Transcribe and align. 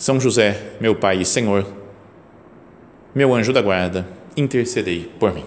São 0.00 0.18
José, 0.18 0.72
meu 0.80 0.96
Pai 0.96 1.20
e 1.20 1.26
Senhor, 1.26 1.66
meu 3.14 3.34
anjo 3.34 3.52
da 3.52 3.60
guarda, 3.60 4.08
intercedei 4.34 5.12
por 5.20 5.34
mim. 5.34 5.44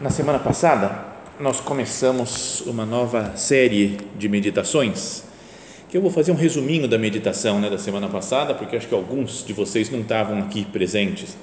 Na 0.00 0.08
semana 0.08 0.38
passada, 0.38 1.08
nós 1.38 1.60
começamos 1.60 2.62
uma 2.62 2.86
nova 2.86 3.36
série 3.36 3.98
de 4.16 4.30
meditações 4.30 5.25
que 5.88 5.96
eu 5.96 6.02
vou 6.02 6.10
fazer 6.10 6.32
um 6.32 6.36
resuminho 6.36 6.88
da 6.88 6.98
meditação 6.98 7.60
né, 7.60 7.70
da 7.70 7.78
semana 7.78 8.08
passada, 8.08 8.54
porque 8.54 8.76
acho 8.76 8.88
que 8.88 8.94
alguns 8.94 9.44
de 9.46 9.52
vocês 9.52 9.90
não 9.90 10.00
estavam 10.00 10.38
aqui 10.40 10.64
presentes. 10.64 11.36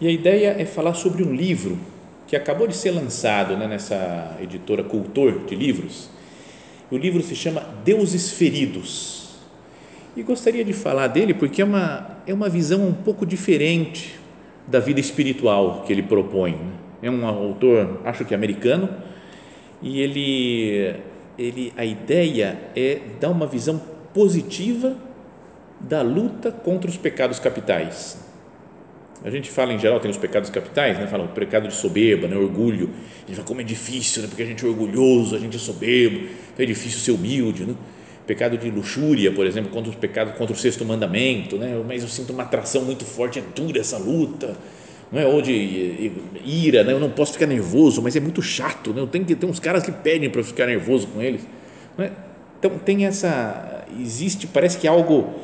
E 0.00 0.06
a 0.06 0.10
ideia 0.10 0.54
é 0.58 0.64
falar 0.64 0.94
sobre 0.94 1.22
um 1.22 1.34
livro 1.34 1.78
que 2.26 2.36
acabou 2.36 2.66
de 2.66 2.76
ser 2.76 2.90
lançado 2.90 3.56
né, 3.56 3.66
nessa 3.66 4.36
editora 4.40 4.84
Cultor 4.84 5.46
de 5.46 5.56
Livros. 5.56 6.10
O 6.90 6.96
livro 6.96 7.22
se 7.22 7.34
chama 7.34 7.66
Deuses 7.84 8.32
Feridos. 8.32 9.36
E 10.14 10.22
gostaria 10.22 10.64
de 10.64 10.72
falar 10.72 11.06
dele 11.06 11.32
porque 11.32 11.62
é 11.62 11.64
uma, 11.64 12.18
é 12.26 12.34
uma 12.34 12.48
visão 12.48 12.86
um 12.86 12.92
pouco 12.92 13.24
diferente 13.24 14.18
da 14.66 14.78
vida 14.78 15.00
espiritual 15.00 15.84
que 15.86 15.92
ele 15.92 16.02
propõe. 16.02 16.52
Né? 16.52 16.72
É 17.02 17.10
um 17.10 17.26
autor, 17.26 18.00
acho 18.04 18.24
que 18.24 18.34
americano, 18.34 18.90
e 19.80 20.00
ele 20.00 20.96
ele, 21.38 21.72
a 21.76 21.84
ideia 21.84 22.58
é 22.74 23.00
dar 23.20 23.30
uma 23.30 23.46
visão 23.46 23.80
positiva 24.12 24.96
da 25.80 26.02
luta 26.02 26.50
contra 26.50 26.90
os 26.90 26.96
pecados 26.96 27.38
capitais. 27.38 28.18
A 29.22 29.30
gente 29.30 29.50
fala 29.50 29.72
em 29.72 29.78
geral, 29.78 29.98
tem 30.00 30.10
os 30.10 30.16
pecados 30.16 30.50
capitais, 30.50 30.98
né? 30.98 31.06
fala 31.06 31.24
o 31.24 31.28
pecado 31.28 31.68
de 31.68 31.74
soberba, 31.74 32.28
né? 32.28 32.36
orgulho. 32.36 32.90
A 33.24 33.26
gente 33.26 33.36
fala 33.36 33.46
como 33.46 33.60
é 33.60 33.64
difícil, 33.64 34.22
né? 34.22 34.28
porque 34.28 34.42
a 34.42 34.46
gente 34.46 34.64
é 34.64 34.68
orgulhoso, 34.68 35.34
a 35.34 35.38
gente 35.38 35.56
é 35.56 35.60
soberbo, 35.60 36.16
então 36.52 36.64
é 36.64 36.66
difícil 36.66 37.00
ser 37.00 37.12
humilde. 37.12 37.64
Né? 37.64 37.74
Pecado 38.26 38.56
de 38.56 38.70
luxúria, 38.70 39.32
por 39.32 39.46
exemplo, 39.46 39.70
contra 39.70 39.90
os 39.90 39.96
pecados, 39.96 40.34
contra 40.34 40.54
o 40.54 40.58
sexto 40.58 40.84
mandamento, 40.84 41.56
né? 41.56 41.80
mas 41.86 42.02
eu 42.02 42.08
sinto 42.08 42.32
uma 42.32 42.44
atração 42.44 42.84
muito 42.84 43.04
forte, 43.04 43.38
é 43.38 43.42
dura 43.54 43.80
essa 43.80 43.98
luta 43.98 44.56
não 45.10 45.20
é? 45.20 45.26
ou 45.26 45.40
de 45.40 46.12
ira, 46.44 46.84
né? 46.84 46.92
eu 46.92 47.00
não 47.00 47.10
posso 47.10 47.32
ficar 47.32 47.46
nervoso, 47.46 48.02
mas 48.02 48.14
é 48.14 48.20
muito 48.20 48.42
chato, 48.42 48.92
né? 48.92 49.00
eu 49.00 49.06
tenho 49.06 49.24
que 49.24 49.34
ter 49.34 49.46
uns 49.46 49.58
caras 49.58 49.82
que 49.82 49.92
pedem 49.92 50.28
para 50.28 50.40
eu 50.40 50.44
ficar 50.44 50.66
nervoso 50.66 51.06
com 51.08 51.22
eles. 51.22 51.46
É? 51.98 52.10
Então 52.58 52.72
tem 52.78 53.06
essa, 53.06 53.84
existe, 54.00 54.46
parece 54.46 54.78
que 54.78 54.86
é 54.86 54.90
algo 54.90 55.34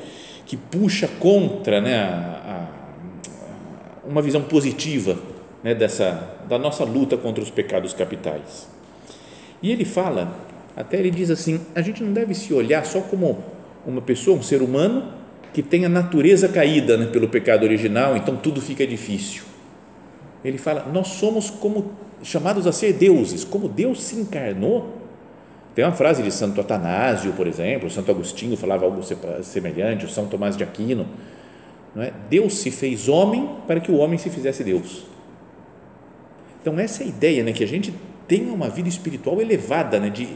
que 0.47 0.57
puxa 0.57 1.09
contra 1.09 1.81
né, 1.81 1.97
a, 1.97 2.69
a, 4.05 4.09
uma 4.09 4.21
visão 4.21 4.43
positiva 4.43 5.19
né, 5.63 5.75
dessa, 5.75 6.37
da 6.49 6.59
nossa 6.59 6.85
luta 6.85 7.17
contra 7.17 7.43
os 7.43 7.51
pecados 7.51 7.95
capitais. 7.95 8.69
E 9.63 9.73
ele 9.73 9.85
fala, 9.85 10.37
até 10.77 10.99
ele 10.99 11.11
diz 11.11 11.31
assim, 11.31 11.61
a 11.75 11.81
gente 11.81 12.03
não 12.03 12.13
deve 12.13 12.35
se 12.35 12.53
olhar 12.53 12.85
só 12.85 13.01
como 13.01 13.43
uma 13.87 14.03
pessoa, 14.03 14.39
um 14.39 14.43
ser 14.43 14.61
humano 14.61 15.05
que 15.55 15.63
tem 15.63 15.87
a 15.87 15.89
natureza 15.89 16.49
caída 16.49 16.97
né, 16.99 17.07
pelo 17.07 17.29
pecado 17.29 17.63
original, 17.63 18.17
então 18.17 18.37
tudo 18.37 18.61
fica 18.61 18.87
difícil 18.87 19.54
ele 20.45 20.59
fala: 20.59 20.91
nós 20.93 21.09
somos 21.09 21.51
como 21.51 21.93
chamados 22.23 22.67
a 22.67 22.73
ser 22.73 22.93
deuses, 22.93 23.45
como 23.45 23.69
Deus 23.69 24.03
se 24.03 24.17
encarnou. 24.17 25.03
Tem 25.75 25.85
uma 25.85 25.93
frase 25.93 26.23
de 26.23 26.31
Santo 26.31 26.61
Atanásio, 26.61 27.33
por 27.33 27.47
exemplo, 27.49 27.91
Santo 27.91 28.11
Agostinho 28.11 28.57
falava 28.57 28.85
algo 28.85 29.01
semelhante, 29.43 30.05
o 30.05 30.09
São 30.09 30.27
Tomás 30.27 30.57
de 30.57 30.63
Aquino. 30.63 31.07
Não 31.95 32.03
é? 32.03 32.13
Deus 32.31 32.59
se 32.59 32.71
fez 32.71 33.09
homem 33.09 33.49
para 33.67 33.81
que 33.81 33.91
o 33.91 33.97
homem 33.97 34.19
se 34.19 34.31
fizesse 34.31 34.63
Deus. 34.63 35.05
Então, 36.61 36.79
essa 36.79 37.03
é 37.03 37.07
a 37.07 37.09
ideia, 37.09 37.43
né, 37.43 37.53
que 37.53 37.63
a 37.63 37.67
gente 37.67 37.93
tenha 38.27 38.53
uma 38.53 38.69
vida 38.69 38.89
espiritual 38.89 39.41
elevada, 39.41 40.01
né, 40.01 40.09
de, 40.09 40.29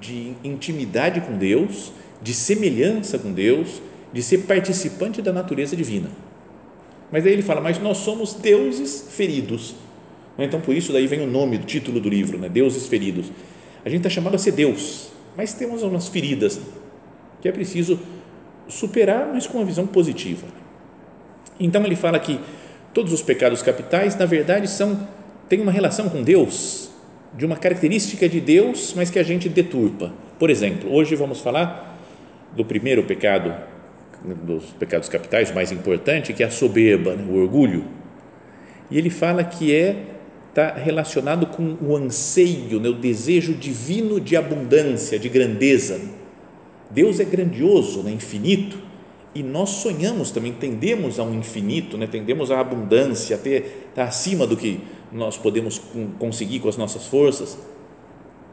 de 0.00 0.34
intimidade 0.42 1.20
com 1.20 1.36
Deus, 1.36 1.92
de 2.22 2.32
semelhança 2.32 3.18
com 3.18 3.32
Deus, 3.32 3.82
de 4.12 4.22
ser 4.22 4.38
participante 4.38 5.20
da 5.20 5.32
natureza 5.32 5.76
divina. 5.76 6.08
Mas 7.14 7.24
aí 7.24 7.32
ele 7.32 7.42
fala, 7.42 7.60
mas 7.60 7.78
nós 7.78 7.98
somos 7.98 8.34
deuses 8.34 9.06
feridos. 9.08 9.76
Então, 10.36 10.60
por 10.60 10.74
isso, 10.74 10.92
daí 10.92 11.06
vem 11.06 11.20
o 11.20 11.28
nome, 11.28 11.58
o 11.58 11.60
título 11.60 12.00
do 12.00 12.08
livro, 12.08 12.36
né? 12.36 12.48
Deuses 12.48 12.88
Feridos. 12.88 13.30
A 13.84 13.88
gente 13.88 13.98
está 13.98 14.10
chamado 14.10 14.34
a 14.34 14.38
ser 14.38 14.50
Deus, 14.50 15.12
mas 15.36 15.54
temos 15.54 15.84
umas 15.84 16.08
feridas 16.08 16.60
que 17.40 17.46
é 17.46 17.52
preciso 17.52 18.00
superar, 18.66 19.30
mas 19.32 19.46
com 19.46 19.58
uma 19.58 19.64
visão 19.64 19.86
positiva. 19.86 20.44
Então, 21.60 21.84
ele 21.84 21.94
fala 21.94 22.18
que 22.18 22.40
todos 22.92 23.12
os 23.12 23.22
pecados 23.22 23.62
capitais, 23.62 24.16
na 24.16 24.26
verdade, 24.26 24.68
são 24.68 25.06
têm 25.48 25.60
uma 25.60 25.70
relação 25.70 26.08
com 26.08 26.20
Deus, 26.20 26.90
de 27.32 27.46
uma 27.46 27.54
característica 27.54 28.28
de 28.28 28.40
Deus, 28.40 28.92
mas 28.96 29.08
que 29.08 29.20
a 29.20 29.22
gente 29.22 29.48
deturpa. 29.48 30.12
Por 30.36 30.50
exemplo, 30.50 30.92
hoje 30.92 31.14
vamos 31.14 31.40
falar 31.40 31.96
do 32.56 32.64
primeiro 32.64 33.04
pecado 33.04 33.54
dos 34.24 34.64
pecados 34.78 35.08
capitais, 35.08 35.50
o 35.50 35.54
mais 35.54 35.70
importante, 35.70 36.32
que 36.32 36.42
é 36.42 36.46
a 36.46 36.50
soberba, 36.50 37.14
né, 37.14 37.24
o 37.28 37.36
orgulho. 37.36 37.84
E 38.90 38.96
ele 38.96 39.10
fala 39.10 39.44
que 39.44 39.74
é 39.74 39.96
está 40.48 40.72
relacionado 40.72 41.46
com 41.46 41.76
o 41.82 41.96
anseio, 41.96 42.78
né, 42.78 42.88
o 42.88 42.94
desejo 42.94 43.54
divino 43.54 44.20
de 44.20 44.36
abundância, 44.36 45.18
de 45.18 45.28
grandeza. 45.28 46.00
Deus 46.90 47.18
é 47.18 47.24
grandioso, 47.24 48.04
né, 48.04 48.12
infinito, 48.12 48.78
e 49.34 49.42
nós 49.42 49.70
sonhamos 49.70 50.30
também, 50.30 50.52
tendemos 50.52 51.18
a 51.18 51.24
um 51.24 51.34
infinito, 51.34 51.98
né, 51.98 52.06
tendemos 52.06 52.52
à 52.52 52.60
abundância, 52.60 53.34
a 53.34 53.38
ter, 53.38 53.90
tá 53.96 54.04
acima 54.04 54.46
do 54.46 54.56
que 54.56 54.80
nós 55.10 55.36
podemos 55.36 55.82
conseguir 56.20 56.60
com 56.60 56.68
as 56.68 56.76
nossas 56.76 57.04
forças. 57.06 57.58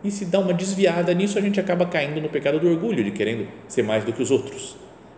E 0.04 0.10
se 0.10 0.26
dá 0.26 0.40
uma 0.40 0.56
desviada 0.56 1.14
nisso, 1.14 1.38
a 1.38 1.42
gente 1.42 1.60
acaba 1.60 1.86
caindo 1.86 2.20
no 2.20 2.30
pecado 2.30 2.60
do 2.60 2.68
orgulho, 2.68 3.04
de 3.04 3.12
querendo 3.12 3.48
ser 3.68 3.84
mais 3.84 4.04
do 4.04 4.12
que 4.12 4.24
os 4.24 4.32
outros 4.32 4.76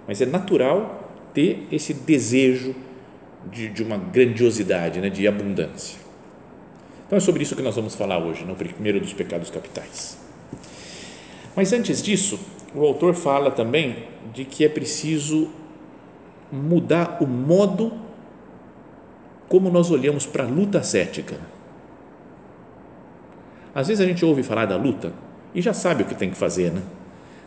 mas 0.07 0.21
é 0.21 0.25
natural 0.25 1.09
ter 1.33 1.67
esse 1.71 1.93
desejo 1.93 2.75
de, 3.51 3.69
de 3.69 3.83
uma 3.83 3.97
grandiosidade, 3.97 4.99
né, 4.99 5.09
de 5.09 5.27
abundância. 5.27 5.99
Então 7.05 7.17
é 7.17 7.19
sobre 7.19 7.43
isso 7.43 7.55
que 7.55 7.61
nós 7.61 7.75
vamos 7.75 7.95
falar 7.95 8.17
hoje, 8.17 8.45
no 8.45 8.55
primeiro 8.55 8.99
dos 8.99 9.13
pecados 9.13 9.49
capitais. 9.49 10.17
Mas 11.55 11.71
antes 11.73 12.01
disso, 12.01 12.39
o 12.73 12.83
autor 12.83 13.13
fala 13.13 13.51
também 13.51 14.07
de 14.33 14.45
que 14.45 14.65
é 14.65 14.69
preciso 14.69 15.49
mudar 16.51 17.17
o 17.21 17.27
modo 17.27 17.91
como 19.47 19.69
nós 19.69 19.91
olhamos 19.91 20.25
para 20.25 20.45
a 20.45 20.47
luta 20.47 20.79
ascética. 20.79 21.39
Às 23.75 23.87
vezes 23.87 24.03
a 24.03 24.07
gente 24.07 24.23
ouve 24.23 24.41
falar 24.41 24.65
da 24.65 24.77
luta 24.77 25.13
e 25.53 25.61
já 25.61 25.73
sabe 25.73 26.03
o 26.03 26.05
que 26.05 26.15
tem 26.15 26.29
que 26.29 26.37
fazer, 26.37 26.71
né? 26.71 26.81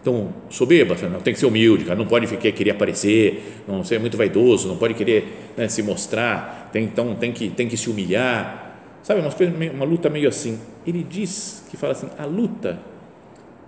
Então, 0.07 0.33
soberba, 0.49 0.95
não, 1.09 1.21
tem 1.21 1.35
que 1.35 1.41
ser 1.41 1.47
humilde, 1.47 1.85
cara, 1.85 1.99
não 1.99 2.07
pode 2.07 2.29
ficar, 2.29 2.53
querer 2.53 2.71
aparecer, 2.71 3.65
não 3.67 3.83
ser 3.83 3.99
muito 3.99 4.17
vaidoso, 4.17 4.69
não 4.69 4.77
pode 4.77 4.95
querer 4.95 5.51
né, 5.57 5.67
se 5.67 5.83
mostrar, 5.83 6.71
tem, 6.73 6.85
então 6.85 7.17
tem 7.17 7.33
que, 7.33 7.51
tem 7.51 7.67
que 7.67 7.77
se 7.77 7.91
humilhar. 7.91 8.79
Sabe, 9.03 9.21
uma, 9.21 9.85
luta 9.85 10.09
meio 10.09 10.29
assim. 10.29 10.61
Ele 10.87 11.03
diz 11.03 11.67
que 11.69 11.77
fala 11.77 11.93
assim: 11.93 12.09
a 12.17 12.25
luta, 12.25 12.79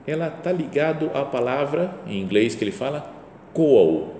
ela 0.07 0.29
está 0.29 0.53
ligado 0.53 1.11
à 1.13 1.25
palavra, 1.25 1.93
em 2.07 2.21
inglês 2.23 2.55
que 2.55 2.63
ele 2.63 2.71
fala, 2.71 3.13
coal, 3.53 4.15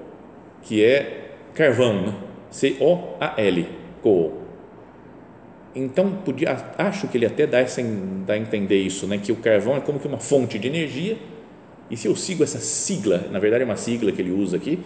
que 0.63 0.85
é 0.85 1.35
carvão, 1.55 2.03
né? 2.03 2.15
C-O-A-L, 2.51 3.69
coal. 4.03 4.33
Então, 5.73 6.11
podia, 6.25 6.57
acho 6.79 7.07
que 7.07 7.17
ele 7.17 7.27
até 7.27 7.47
dá, 7.47 7.61
essa, 7.61 7.81
dá 8.27 8.35
a 8.35 8.39
entender 8.39 8.83
isso, 8.83 9.07
né? 9.07 9.19
que 9.19 9.31
o 9.31 9.37
carvão 9.37 9.77
é 9.77 9.81
como 9.81 10.01
que 10.01 10.09
uma 10.09 10.19
fonte 10.19 10.59
de 10.59 10.67
energia 10.67 11.17
e 11.91 11.97
se 11.97 12.07
eu 12.07 12.15
sigo 12.15 12.43
essa 12.43 12.59
sigla, 12.59 13.29
na 13.31 13.39
verdade 13.39 13.63
é 13.63 13.65
uma 13.65 13.77
sigla 13.77 14.13
que 14.13 14.21
ele 14.21 14.31
usa 14.31 14.57
aqui, 14.57 14.79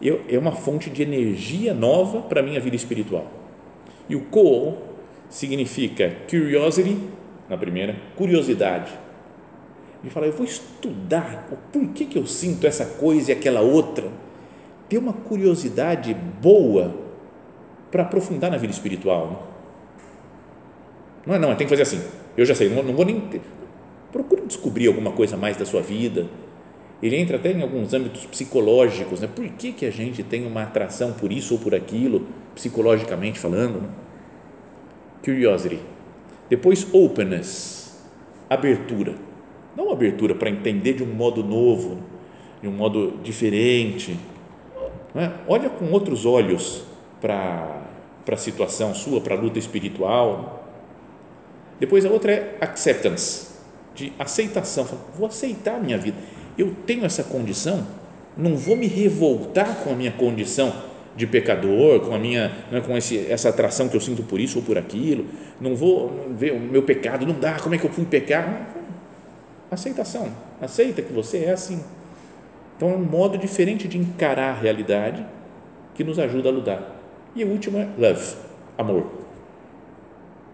eu, 0.00 0.22
é 0.28 0.38
uma 0.38 0.52
fonte 0.52 0.90
de 0.90 1.02
energia 1.02 1.74
nova 1.74 2.20
para 2.20 2.40
a 2.40 2.42
minha 2.42 2.60
vida 2.60 2.76
espiritual. 2.76 3.26
E 4.08 4.14
o 4.14 4.20
ko 4.22 4.76
significa 5.28 6.16
curiosity, 6.28 6.98
na 7.48 7.56
primeira, 7.56 7.96
curiosidade. 8.16 8.92
Ele 10.02 10.10
fala, 10.10 10.26
eu 10.26 10.32
vou 10.32 10.44
estudar 10.44 11.48
o 11.50 11.56
porquê 11.72 12.04
que 12.04 12.18
eu 12.18 12.26
sinto 12.26 12.66
essa 12.66 12.84
coisa 12.84 13.30
e 13.30 13.34
aquela 13.34 13.60
outra, 13.60 14.08
ter 14.88 14.98
uma 14.98 15.12
curiosidade 15.12 16.14
boa 16.14 16.94
para 17.90 18.02
aprofundar 18.02 18.50
na 18.50 18.56
vida 18.56 18.72
espiritual. 18.72 19.48
Não 21.26 21.34
é, 21.34 21.38
não, 21.38 21.54
tem 21.56 21.66
que 21.66 21.70
fazer 21.70 21.82
assim. 21.82 22.00
Eu 22.36 22.44
já 22.44 22.54
sei, 22.54 22.68
não, 22.68 22.82
não 22.82 22.94
vou 22.94 23.04
nem. 23.04 23.20
Ter. 23.20 23.40
Procure 24.12 24.42
descobrir 24.42 24.86
alguma 24.86 25.10
coisa 25.10 25.36
mais 25.36 25.56
da 25.56 25.64
sua 25.64 25.80
vida. 25.80 26.26
Ele 27.02 27.16
entra 27.16 27.36
até 27.36 27.52
em 27.52 27.60
alguns 27.60 27.92
âmbitos 27.92 28.24
psicológicos, 28.26 29.20
né? 29.20 29.28
Por 29.32 29.46
que, 29.48 29.72
que 29.72 29.84
a 29.84 29.90
gente 29.90 30.22
tem 30.22 30.46
uma 30.46 30.62
atração 30.62 31.12
por 31.12 31.30
isso 31.30 31.54
ou 31.54 31.60
por 31.60 31.74
aquilo, 31.74 32.26
psicologicamente 32.54 33.38
falando? 33.38 33.82
Né? 33.82 33.88
Curiosity. 35.22 35.78
Depois, 36.48 36.86
openness, 36.92 37.98
abertura. 38.48 39.14
Não 39.76 39.90
abertura 39.90 40.34
para 40.34 40.48
entender 40.48 40.94
de 40.94 41.02
um 41.02 41.12
modo 41.12 41.44
novo, 41.44 41.98
de 42.62 42.68
um 42.68 42.72
modo 42.72 43.18
diferente. 43.22 44.18
É? 45.14 45.30
Olha 45.46 45.68
com 45.68 45.90
outros 45.92 46.24
olhos 46.24 46.84
para 47.20 47.82
a 48.30 48.36
situação 48.36 48.94
sua, 48.94 49.20
para 49.20 49.34
a 49.34 49.38
luta 49.38 49.58
espiritual. 49.58 50.64
Depois 51.78 52.06
a 52.06 52.10
outra 52.10 52.32
é 52.32 52.56
acceptance, 52.60 53.48
de 53.94 54.12
aceitação. 54.18 54.86
Vou 55.14 55.26
aceitar 55.26 55.76
a 55.76 55.78
minha 55.78 55.98
vida. 55.98 56.16
Eu 56.56 56.74
tenho 56.86 57.04
essa 57.04 57.22
condição, 57.22 57.86
não 58.36 58.56
vou 58.56 58.76
me 58.76 58.86
revoltar 58.86 59.76
com 59.84 59.90
a 59.90 59.94
minha 59.94 60.12
condição 60.12 60.72
de 61.16 61.26
pecador, 61.26 62.00
com 62.00 62.14
a 62.14 62.18
minha, 62.18 62.52
né, 62.70 62.80
com 62.80 62.96
esse, 62.96 63.26
essa 63.30 63.48
atração 63.48 63.88
que 63.88 63.96
eu 63.96 64.00
sinto 64.00 64.22
por 64.22 64.38
isso 64.38 64.58
ou 64.58 64.64
por 64.64 64.76
aquilo. 64.76 65.24
Não 65.60 65.74
vou 65.74 66.28
ver 66.30 66.52
o 66.52 66.60
meu 66.60 66.82
pecado, 66.82 67.26
não 67.26 67.38
dá. 67.38 67.58
Como 67.58 67.74
é 67.74 67.78
que 67.78 67.86
eu 67.86 67.90
fui 67.90 68.04
pecar? 68.04 68.74
Aceitação. 69.70 70.30
Aceita 70.60 71.00
que 71.00 71.12
você 71.12 71.38
é 71.38 71.52
assim. 71.52 71.82
Então 72.76 72.90
é 72.90 72.94
um 72.94 73.04
modo 73.04 73.38
diferente 73.38 73.88
de 73.88 73.96
encarar 73.96 74.50
a 74.50 74.60
realidade 74.60 75.24
que 75.94 76.04
nos 76.04 76.18
ajuda 76.18 76.50
a 76.50 76.52
lutar. 76.52 76.96
E 77.34 77.42
o 77.42 77.48
último 77.48 77.78
é 77.78 77.88
love, 77.98 78.36
amor. 78.76 79.06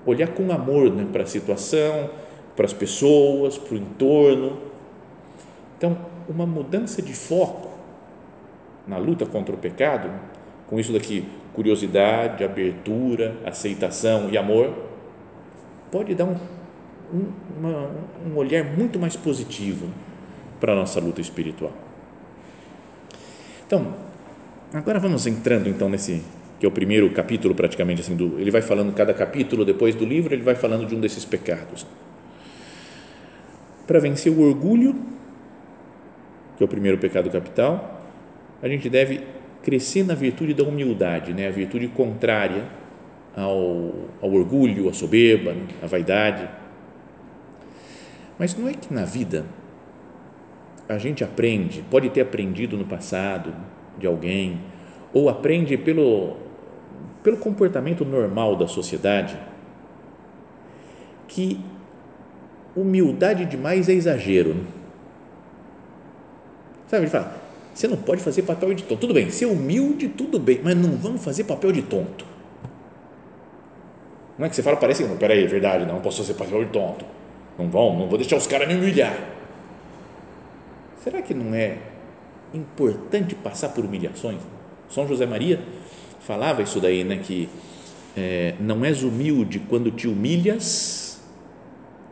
Olhar 0.07 0.29
com 0.29 0.51
amor 0.53 0.91
né, 0.93 1.07
para 1.13 1.25
a 1.25 1.27
situação, 1.27 2.11
para 2.55 2.67
as 2.67 2.73
pessoas, 2.73 3.59
para 3.59 3.75
o 3.75 3.79
entorno. 3.79 4.72
Então, 5.83 5.99
uma 6.29 6.47
mudança 6.47 7.03
de 7.03 7.13
foco 7.13 7.69
na 8.87 8.99
luta 8.99 9.27
contra 9.27 9.53
o 9.53 9.59
pecado, 9.59 10.09
com 10.69 10.79
isso 10.79 10.93
daqui, 10.93 11.29
curiosidade, 11.53 12.45
abertura, 12.45 13.35
aceitação 13.45 14.31
e 14.31 14.39
amor, 14.39 14.73
pode 15.91 16.15
dar 16.15 16.27
um 16.27 16.37
um, 17.13 17.27
uma, 17.59 17.91
um 18.25 18.37
olhar 18.37 18.65
muito 18.65 18.97
mais 18.97 19.17
positivo 19.17 19.89
para 20.61 20.73
a 20.73 20.77
nossa 20.77 21.01
luta 21.01 21.21
espiritual. 21.21 21.73
Então, 23.67 23.95
agora 24.73 25.01
vamos 25.01 25.27
entrando 25.27 25.69
então 25.69 25.89
nesse 25.89 26.23
que 26.61 26.65
é 26.65 26.69
o 26.69 26.73
primeiro 26.73 27.11
capítulo 27.11 27.57
praticamente 27.57 28.03
assim 28.03 28.15
do, 28.15 28.39
ele 28.39 28.53
vai 28.53 28.63
falando 28.63 28.95
cada 28.95 29.13
capítulo 29.13 29.65
depois 29.65 29.97
do 29.97 30.05
livro 30.05 30.33
ele 30.33 30.45
vai 30.45 30.55
falando 30.55 30.87
de 30.87 30.95
um 30.95 31.01
desses 31.01 31.25
pecados. 31.25 31.85
Para 33.85 33.99
vencer 33.99 34.33
o 34.33 34.41
orgulho, 34.41 34.95
que 36.63 36.65
é 36.65 36.67
o 36.67 36.69
primeiro 36.69 36.99
pecado 36.99 37.31
capital, 37.31 38.03
a 38.63 38.69
gente 38.69 38.89
deve 38.89 39.21
crescer 39.63 40.05
na 40.05 40.15
virtude 40.15 40.55
da 40.55 40.63
humildade, 40.63 41.33
né? 41.33 41.49
A 41.49 41.51
virtude 41.51 41.89
contrária 41.89 42.65
ao, 43.37 43.93
ao 44.21 44.33
orgulho, 44.33 44.89
à 44.89 44.93
soberba, 44.93 45.55
à 45.83 45.87
vaidade 45.87 46.49
mas 48.43 48.57
não 48.57 48.69
é 48.69 48.75
que 48.75 48.93
na 48.93 49.05
vida 49.05 49.45
a 50.89 50.99
gente 50.99 51.23
aprende, 51.23 51.85
pode 51.89 52.11
ter 52.11 52.23
aprendido 52.23 52.77
no 52.77 52.85
passado 52.85 53.55
de 53.97 54.05
alguém, 54.05 54.59
ou 55.13 55.29
aprende 55.29 55.77
pelo, 55.77 56.37
pelo 57.23 57.37
comportamento 57.37 58.05
normal 58.05 58.57
da 58.57 58.67
sociedade, 58.67 59.37
que 61.29 61.61
humildade 62.75 63.45
demais 63.45 63.89
é 63.89 63.93
exagero. 63.93 64.55
Né? 64.55 64.65
Sabe, 66.93 67.05
ele 67.05 67.11
fala, 67.11 67.41
você 67.75 67.89
não 67.89 67.97
pode 67.97 68.23
fazer 68.23 68.43
papel 68.43 68.75
de 68.75 68.83
tonto. 68.83 69.01
Tudo 69.01 69.15
bem, 69.15 69.31
ser 69.31 69.47
humilde, 69.47 70.09
tudo 70.09 70.39
bem, 70.39 70.61
mas 70.63 70.77
não 70.77 70.95
vamos 70.97 71.25
fazer 71.25 71.45
papel 71.45 71.73
de 71.73 71.81
tonto. 71.81 72.27
Não 74.39 74.45
é 74.45 74.49
que 74.51 74.55
você 74.55 74.63
fala, 74.63 74.77
parece 74.77 75.03
não, 75.05 75.17
peraí, 75.17 75.43
é 75.43 75.47
verdade, 75.47 75.87
não 75.87 76.01
posso 76.01 76.19
fazer 76.19 76.35
papel 76.35 76.67
de 76.67 76.71
tonto 76.71 77.05
não 77.59 77.69
vão, 77.69 77.99
não 77.99 78.09
vou 78.09 78.19
deixar 78.19 78.37
os 78.37 78.47
caras 78.47 78.69
me 78.69 78.75
humilhar. 78.75 79.17
Será 81.03 81.21
que 81.23 81.35
não 81.35 81.55
é 81.55 81.79
importante 82.55 83.35
passar 83.35 83.71
por 83.71 83.85
humilhações? 83.85 84.41
São 84.89 85.07
José 85.07 85.27
Maria 85.27 85.61
falava 86.21 86.63
isso 86.63 86.81
daí, 86.81 87.03
né? 87.05 87.21
Que 87.23 87.49
é, 88.17 88.55
não 88.61 88.85
és 88.85 89.03
humilde 89.03 89.59
quando 89.59 89.91
te 89.91 90.07
humilhas, 90.07 91.21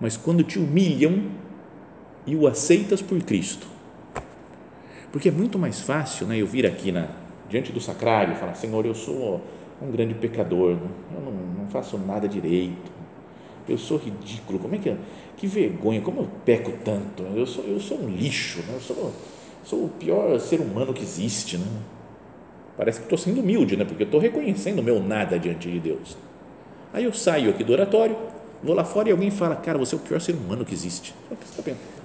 mas 0.00 0.16
quando 0.16 0.42
te 0.42 0.58
humilham 0.58 1.24
e 2.26 2.34
o 2.34 2.46
aceitas 2.46 3.00
por 3.00 3.20
Cristo. 3.22 3.66
Porque 5.12 5.28
é 5.28 5.32
muito 5.32 5.58
mais 5.58 5.80
fácil, 5.80 6.26
né? 6.26 6.36
Eu 6.36 6.46
vir 6.46 6.66
aqui 6.66 6.92
na, 6.92 7.08
diante 7.48 7.72
do 7.72 7.80
sacrário 7.80 8.32
e 8.32 8.36
falar, 8.36 8.54
Senhor, 8.54 8.86
eu 8.86 8.94
sou 8.94 9.40
um 9.82 9.90
grande 9.90 10.14
pecador, 10.14 10.74
né? 10.74 10.88
eu 11.14 11.20
não, 11.20 11.32
não 11.32 11.66
faço 11.68 11.98
nada 11.98 12.28
direito, 12.28 12.90
eu 13.68 13.78
sou 13.78 13.98
ridículo, 13.98 14.58
como 14.58 14.74
é 14.74 14.78
que 14.78 14.90
é? 14.90 14.96
que 15.36 15.46
vergonha, 15.46 16.00
como 16.00 16.20
eu 16.20 16.28
peco 16.44 16.72
tanto, 16.84 17.22
eu 17.34 17.46
sou, 17.46 17.64
eu 17.64 17.80
sou 17.80 17.98
um 17.98 18.08
lixo, 18.08 18.58
né? 18.60 18.74
eu 18.74 18.80
sou, 18.80 19.12
sou 19.64 19.84
o 19.86 19.88
pior 19.88 20.38
ser 20.38 20.60
humano 20.60 20.92
que 20.92 21.02
existe, 21.02 21.56
né? 21.56 21.66
Parece 22.76 22.98
que 22.98 23.06
estou 23.06 23.18
sendo 23.18 23.40
humilde, 23.40 23.76
né? 23.76 23.84
porque 23.84 24.02
estou 24.02 24.20
reconhecendo 24.20 24.80
o 24.80 24.82
meu 24.82 25.02
nada 25.02 25.38
diante 25.38 25.70
de 25.70 25.80
Deus. 25.80 26.16
Aí 26.92 27.04
eu 27.04 27.12
saio 27.12 27.50
aqui 27.50 27.64
do 27.64 27.72
oratório, 27.72 28.16
vou 28.62 28.74
lá 28.74 28.84
fora 28.84 29.08
e 29.08 29.12
alguém 29.12 29.30
fala, 29.30 29.56
cara, 29.56 29.78
você 29.78 29.94
é 29.94 29.98
o 29.98 30.00
pior 30.00 30.20
ser 30.20 30.32
humano 30.32 30.64
que 30.64 30.74
existe. 30.74 31.14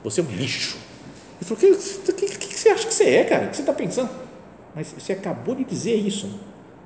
Você 0.04 0.22
é 0.22 0.24
um 0.24 0.28
lixo. 0.28 0.78
Eu 1.42 1.48
falo, 1.48 1.60
o 1.60 2.14
que, 2.14 2.26
que, 2.26 2.38
que, 2.38 2.60
você 2.60 2.70
acha 2.70 2.88
que 2.88 2.94
você 2.94 3.04
é, 3.06 3.24
cara? 3.24 3.46
O 3.46 3.50
que 3.50 3.56
você 3.56 3.62
está 3.62 3.74
pensando? 3.74 4.10
Mas 4.74 4.94
você 4.98 5.14
acabou 5.14 5.56
de 5.56 5.64
dizer 5.64 5.96
isso. 5.96 6.30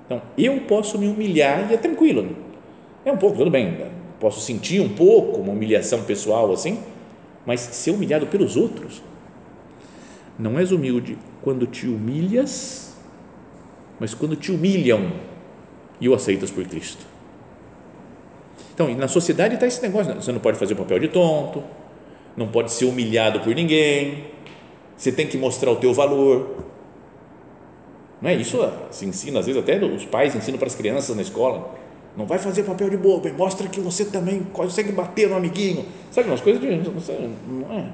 Então, 0.06 0.22
eu 0.38 0.62
posso 0.62 0.98
me 0.98 1.08
humilhar 1.08 1.70
e 1.70 1.74
é 1.74 1.78
tranquilo. 1.78 2.24
Né? 2.24 2.32
É 3.06 3.12
um 3.12 3.18
pouco, 3.18 3.38
tudo 3.38 3.52
bem, 3.52 3.86
posso 4.20 4.42
sentir 4.42 4.82
um 4.82 4.90
pouco 4.90 5.40
uma 5.40 5.54
humilhação 5.54 6.04
pessoal 6.04 6.52
assim, 6.52 6.80
mas 7.46 7.62
ser 7.62 7.92
humilhado 7.92 8.28
pelos 8.28 8.58
outros. 8.58 9.02
Não 10.38 10.58
és 10.58 10.72
humilde 10.72 11.18
quando 11.42 11.68
te 11.68 11.88
humilhas, 11.88 12.96
mas 14.00 14.14
quando 14.14 14.36
te 14.36 14.52
humilham 14.52 15.12
e 16.00 16.08
o 16.08 16.14
aceitas 16.14 16.50
por 16.50 16.66
Cristo. 16.66 17.06
Então, 18.74 18.94
na 18.96 19.08
sociedade 19.08 19.56
está 19.56 19.68
esse 19.68 19.82
negócio: 19.82 20.14
né? 20.14 20.22
você 20.22 20.32
não 20.32 20.40
pode 20.40 20.58
fazer 20.58 20.74
o 20.74 20.78
papel 20.78 21.00
de 21.00 21.10
tonto, 21.10 21.64
não 22.38 22.48
pode 22.48 22.72
ser 22.72 22.86
humilhado 22.86 23.42
por 23.42 23.54
ninguém, 23.54 24.26
você 25.00 25.12
tem 25.12 25.26
que 25.26 25.38
mostrar 25.38 25.72
o 25.72 25.78
teu 25.78 25.94
valor. 25.94 26.66
Não 28.22 28.30
é 28.30 28.36
isso? 28.36 28.60
Se 28.92 29.06
ensina, 29.06 29.40
às 29.40 29.48
vezes 29.48 29.60
até 29.60 29.84
os 29.84 30.06
pais 30.06 30.36
ensinam 30.36 30.60
para 30.60 30.68
as 30.68 30.76
crianças 30.76 31.16
na 31.16 31.22
escola 31.22 31.80
não 32.20 32.26
vai 32.26 32.38
fazer 32.38 32.64
papel 32.64 32.90
de 32.90 32.98
bobo, 32.98 33.32
mostra 33.34 33.68
que 33.70 33.80
você 33.80 34.04
também 34.04 34.44
consegue 34.44 34.92
bater 34.92 35.30
no 35.30 35.38
amiguinho. 35.38 35.86
Sabe, 36.12 36.28
umas 36.28 36.42
coisas 36.42 36.62
de. 36.62 36.68
Não 36.68 37.72
é. 37.72 37.94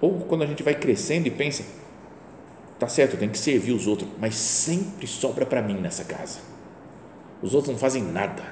Ou 0.00 0.20
quando 0.20 0.42
a 0.42 0.46
gente 0.46 0.62
vai 0.62 0.74
crescendo 0.74 1.26
e 1.26 1.30
pensa, 1.30 1.62
tá 2.78 2.88
certo, 2.88 3.18
tem 3.18 3.28
que 3.28 3.38
servir 3.38 3.72
os 3.72 3.86
outros, 3.86 4.08
mas 4.18 4.34
sempre 4.34 5.06
sobra 5.06 5.44
para 5.44 5.60
mim 5.60 5.74
nessa 5.74 6.04
casa. 6.04 6.40
Os 7.42 7.54
outros 7.54 7.72
não 7.72 7.78
fazem 7.78 8.02
nada. 8.02 8.42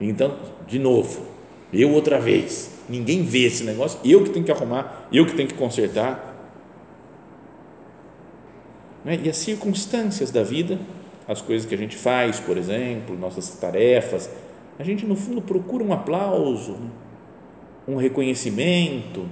Então, 0.00 0.38
de 0.66 0.78
novo, 0.78 1.26
eu 1.72 1.90
outra 1.90 2.18
vez. 2.20 2.70
Ninguém 2.88 3.22
vê 3.22 3.44
esse 3.44 3.64
negócio, 3.64 4.00
eu 4.04 4.24
que 4.24 4.30
tenho 4.30 4.44
que 4.44 4.52
arrumar, 4.52 5.08
eu 5.12 5.26
que 5.26 5.34
tenho 5.34 5.48
que 5.48 5.54
consertar. 5.54 6.34
Né? 9.04 9.20
E 9.22 9.28
as 9.28 9.36
circunstâncias 9.36 10.30
da 10.30 10.42
vida 10.42 10.78
as 11.28 11.42
coisas 11.42 11.68
que 11.68 11.74
a 11.74 11.78
gente 11.78 11.94
faz, 11.94 12.40
por 12.40 12.56
exemplo, 12.56 13.14
nossas 13.14 13.50
tarefas, 13.50 14.30
a 14.78 14.82
gente 14.82 15.04
no 15.04 15.14
fundo 15.14 15.42
procura 15.42 15.84
um 15.84 15.92
aplauso, 15.92 16.78
um 17.86 17.96
reconhecimento. 17.96 19.26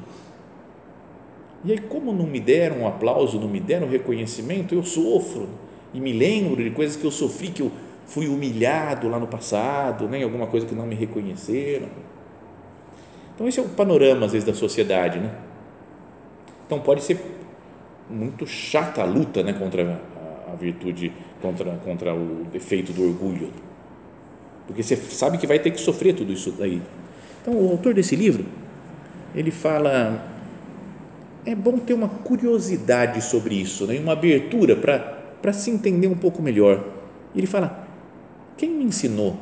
E 1.64 1.72
aí, 1.72 1.78
como 1.78 2.12
não 2.12 2.26
me 2.26 2.38
deram 2.38 2.80
um 2.82 2.86
aplauso, 2.86 3.40
não 3.40 3.48
me 3.48 3.60
deram 3.60 3.86
um 3.86 3.90
reconhecimento, 3.90 4.74
eu 4.74 4.82
sofro 4.82 5.48
e 5.94 5.98
me 5.98 6.12
lembro 6.12 6.62
de 6.62 6.70
coisas 6.70 6.96
que 6.96 7.04
eu 7.06 7.10
sofri, 7.10 7.48
que 7.48 7.62
eu 7.62 7.72
fui 8.04 8.28
humilhado 8.28 9.08
lá 9.08 9.18
no 9.18 9.26
passado, 9.26 10.06
né, 10.06 10.22
alguma 10.22 10.46
coisa 10.46 10.66
que 10.66 10.74
não 10.74 10.86
me 10.86 10.94
reconheceram. 10.94 11.88
Então, 13.36 13.46
esse 13.46 13.60
é 13.60 13.62
o 13.62 13.68
panorama, 13.68 14.26
às 14.26 14.32
vezes, 14.32 14.44
da 14.44 14.54
sociedade. 14.54 15.20
Né? 15.20 15.30
Então, 16.66 16.80
pode 16.80 17.04
ser 17.04 17.20
muito 18.10 18.46
chata 18.46 19.02
a 19.02 19.04
luta 19.04 19.42
né, 19.42 19.52
contra 19.52 20.00
a 20.50 20.56
virtude 20.56 21.12
contra, 21.40 21.70
contra 21.84 22.14
o 22.14 22.46
defeito 22.52 22.92
do 22.92 23.04
orgulho. 23.04 23.50
Porque 24.66 24.82
você 24.82 24.96
sabe 24.96 25.38
que 25.38 25.46
vai 25.46 25.58
ter 25.58 25.70
que 25.70 25.80
sofrer 25.80 26.14
tudo 26.14 26.32
isso 26.32 26.52
daí. 26.58 26.82
Então, 27.42 27.54
o 27.54 27.70
autor 27.70 27.94
desse 27.94 28.16
livro, 28.16 28.44
ele 29.34 29.50
fala 29.50 30.34
é 31.44 31.54
bom 31.54 31.78
ter 31.78 31.94
uma 31.94 32.08
curiosidade 32.08 33.22
sobre 33.22 33.54
isso, 33.54 33.86
né? 33.86 33.98
uma 34.00 34.12
abertura 34.12 34.74
para 34.74 35.52
se 35.52 35.70
entender 35.70 36.08
um 36.08 36.16
pouco 36.16 36.42
melhor. 36.42 36.84
Ele 37.34 37.46
fala: 37.46 37.86
quem 38.56 38.70
me 38.70 38.84
ensinou 38.84 39.38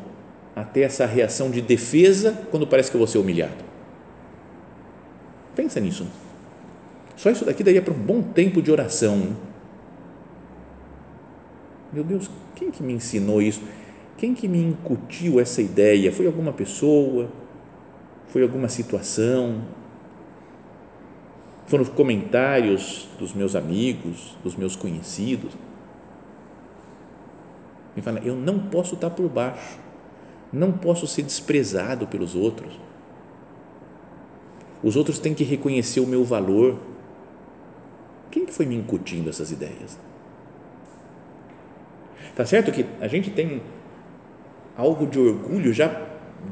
a 0.54 0.62
ter 0.64 0.82
essa 0.82 1.06
reação 1.06 1.50
de 1.50 1.62
defesa 1.62 2.46
quando 2.50 2.66
parece 2.66 2.90
que 2.90 2.96
eu 2.96 2.98
vou 2.98 3.06
ser 3.06 3.18
humilhado? 3.18 3.73
Pensa 5.54 5.80
nisso. 5.80 6.06
Só 7.16 7.30
isso 7.30 7.44
daqui 7.44 7.62
daria 7.62 7.82
para 7.82 7.94
um 7.94 7.98
bom 7.98 8.22
tempo 8.22 8.60
de 8.60 8.70
oração. 8.70 9.36
Meu 11.92 12.02
Deus, 12.02 12.28
quem 12.56 12.70
que 12.70 12.82
me 12.82 12.92
ensinou 12.92 13.40
isso? 13.40 13.62
Quem 14.16 14.34
que 14.34 14.48
me 14.48 14.58
incutiu 14.58 15.38
essa 15.38 15.62
ideia? 15.62 16.10
Foi 16.10 16.26
alguma 16.26 16.52
pessoa? 16.52 17.28
Foi 18.28 18.42
alguma 18.42 18.68
situação? 18.68 19.62
Foram 21.66 21.82
os 21.82 21.88
comentários 21.88 23.08
dos 23.18 23.32
meus 23.32 23.54
amigos, 23.54 24.36
dos 24.42 24.56
meus 24.56 24.76
conhecidos? 24.76 25.52
Me 27.96 28.02
fala, 28.02 28.18
eu 28.20 28.34
não 28.34 28.58
posso 28.58 28.94
estar 28.94 29.10
por 29.10 29.28
baixo, 29.28 29.78
não 30.52 30.72
posso 30.72 31.06
ser 31.06 31.22
desprezado 31.22 32.06
pelos 32.06 32.34
outros. 32.34 32.72
Os 34.84 34.96
outros 34.96 35.18
têm 35.18 35.32
que 35.32 35.42
reconhecer 35.42 36.00
o 36.00 36.06
meu 36.06 36.22
valor. 36.22 36.76
Quem 38.30 38.46
foi 38.46 38.66
me 38.66 38.76
incutindo 38.76 39.30
essas 39.30 39.50
ideias? 39.50 39.98
Tá 42.36 42.44
certo 42.44 42.70
que 42.70 42.84
a 43.00 43.08
gente 43.08 43.30
tem 43.30 43.62
algo 44.76 45.06
de 45.06 45.18
orgulho 45.18 45.72
já 45.72 46.02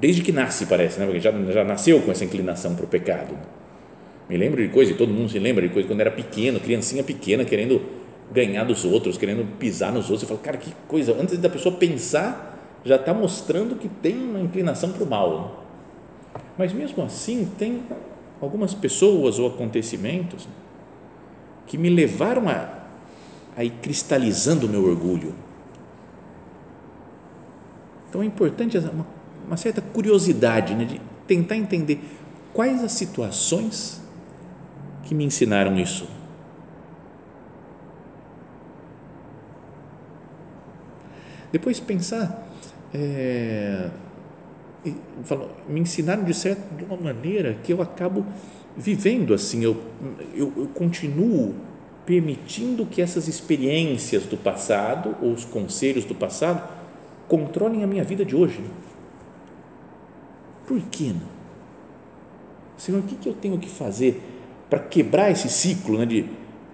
desde 0.01 0.23
que 0.23 0.33
nasce, 0.33 0.65
parece, 0.65 0.99
né? 0.99 1.05
Porque 1.05 1.21
já, 1.21 1.31
já 1.31 1.63
nasceu 1.63 2.01
com 2.01 2.11
essa 2.11 2.25
inclinação 2.25 2.75
para 2.75 2.87
o 2.87 2.89
pecado. 2.89 3.37
Me 4.31 4.39
lembro 4.39 4.63
de 4.63 4.73
coisa, 4.73 4.93
e 4.93 4.95
todo 4.95 5.13
mundo 5.13 5.29
se 5.29 5.39
lembra 5.39 5.67
de 5.69 5.75
coisa 5.75 5.87
quando 5.87 6.01
era 6.01 6.11
pequeno, 6.11 6.59
criancinha 6.59 7.05
pequena 7.05 7.45
querendo 7.45 7.83
ganhar 8.33 8.65
dos 8.65 8.83
outros, 8.87 9.19
querendo 9.19 9.47
pisar 9.59 9.93
nos 9.93 10.05
outros. 10.09 10.23
Eu 10.23 10.29
falo, 10.29 10.41
cara, 10.41 10.57
que 10.57 10.73
coisa, 10.89 11.15
antes 11.21 11.37
da 11.37 11.51
pessoa 11.51 11.75
pensar, 11.77 12.81
já 12.83 12.97
está 12.97 13.13
mostrando 13.13 13.77
que 13.77 13.89
tem 13.89 14.17
uma 14.17 14.41
inclinação 14.41 14.91
para 14.91 15.05
o 15.05 15.07
mal. 15.07 15.67
Mas 16.57 16.73
mesmo 16.73 17.03
assim, 17.03 17.47
tem 17.59 17.83
algumas 18.43 18.75
pessoas 18.75 19.39
ou 19.39 19.47
acontecimentos 19.47 20.47
que 21.67 21.79
me 21.79 21.89
levaram 21.89 22.49
a, 22.49 22.69
a 23.57 23.65
ir 23.65 23.71
cristalizando 23.81 24.67
o 24.67 24.69
meu 24.69 24.85
orgulho 24.85 25.35
então 28.13 28.21
é 28.21 28.27
importante 28.27 28.77
uma, 28.77 29.07
uma 29.47 29.57
certa 29.57 29.81
curiosidade 29.81 30.75
né, 30.75 30.85
de 30.85 31.01
tentar 31.27 31.57
entender 31.57 31.99
quais 32.53 32.85
as 32.85 32.93
situações 32.93 34.03
que 35.05 35.15
me 35.15 35.25
ensinaram 35.25 35.79
isso. 35.79 36.07
Depois 41.51 41.81
pensar, 41.81 42.47
é, 42.93 43.89
me 45.69 45.81
ensinaram 45.81 46.25
de 46.25 46.35
certa 46.35 46.63
de 46.75 46.85
uma 46.85 46.97
maneira 46.97 47.57
que 47.63 47.73
eu 47.73 47.81
acabo 47.81 48.27
vivendo 48.77 49.33
assim, 49.35 49.63
eu, 49.63 49.81
eu, 50.35 50.53
eu 50.57 50.67
continuo 50.75 51.55
permitindo 52.05 52.85
que 52.85 53.01
essas 53.01 53.29
experiências 53.29 54.25
do 54.25 54.37
passado 54.37 55.17
ou 55.23 55.33
os 55.33 55.45
conselhos 55.45 56.05
do 56.05 56.15
passado 56.15 56.69
controlem 57.29 57.85
a 57.85 57.87
minha 57.87 58.03
vida 58.03 58.25
de 58.25 58.35
hoje. 58.35 58.61
Por 60.67 60.81
que 60.83 61.09
não? 61.09 61.33
Senhor, 62.77 62.99
o 62.99 63.03
que, 63.03 63.15
que 63.15 63.29
eu 63.29 63.35
tenho 63.35 63.57
que 63.59 63.69
fazer 63.69 64.21
para 64.69 64.81
quebrar 64.81 65.31
esse 65.31 65.49
ciclo 65.49 65.99
né, 65.99 66.07
de 66.07 66.27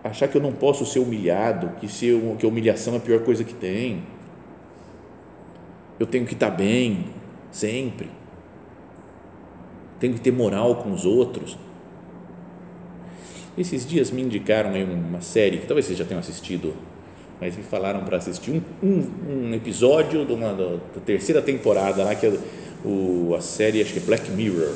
achar 0.03 0.29
que 0.29 0.37
eu 0.37 0.41
não 0.41 0.53
posso 0.53 0.87
ser 0.87 1.01
humilhado, 1.01 1.73
que, 1.81 1.89
ser, 1.89 2.19
que 2.39 2.47
a 2.47 2.49
humilhação 2.49 2.95
é 2.95 2.97
a 2.97 3.01
pior 3.01 3.21
coisa 3.21 3.45
que 3.45 3.53
tem? 3.53 4.03
Eu 6.01 6.07
tenho 6.07 6.25
que 6.25 6.33
estar 6.33 6.51
bem 6.51 7.07
sempre. 7.51 8.11
Tenho 9.99 10.15
que 10.15 10.21
ter 10.21 10.33
moral 10.33 10.77
com 10.77 10.93
os 10.93 11.05
outros. 11.05 11.59
Esses 13.57 13.87
dias 13.87 14.11
me 14.11 14.23
indicaram 14.23 14.71
uma 14.85 15.21
série 15.21 15.59
que 15.59 15.67
talvez 15.67 15.87
vocês 15.87 15.99
já 15.99 16.05
tenham 16.05 16.21
assistido 16.21 16.75
mas 17.41 17.57
me 17.57 17.63
falaram 17.63 18.01
para 18.01 18.17
assistir 18.17 18.51
um, 18.51 18.61
um, 18.83 19.51
um 19.51 19.55
episódio 19.55 20.25
de 20.25 20.33
uma, 20.33 20.53
da, 20.53 20.79
terceira 21.07 21.41
temporada 21.41 22.03
lá, 22.03 22.15
que 22.15 22.27
é 22.27 22.33
o, 22.85 23.35
a 23.37 23.41
série, 23.41 23.81
acho 23.81 23.93
que 23.93 23.99
é 23.99 24.03
Black 24.03 24.31
Mirror, 24.31 24.75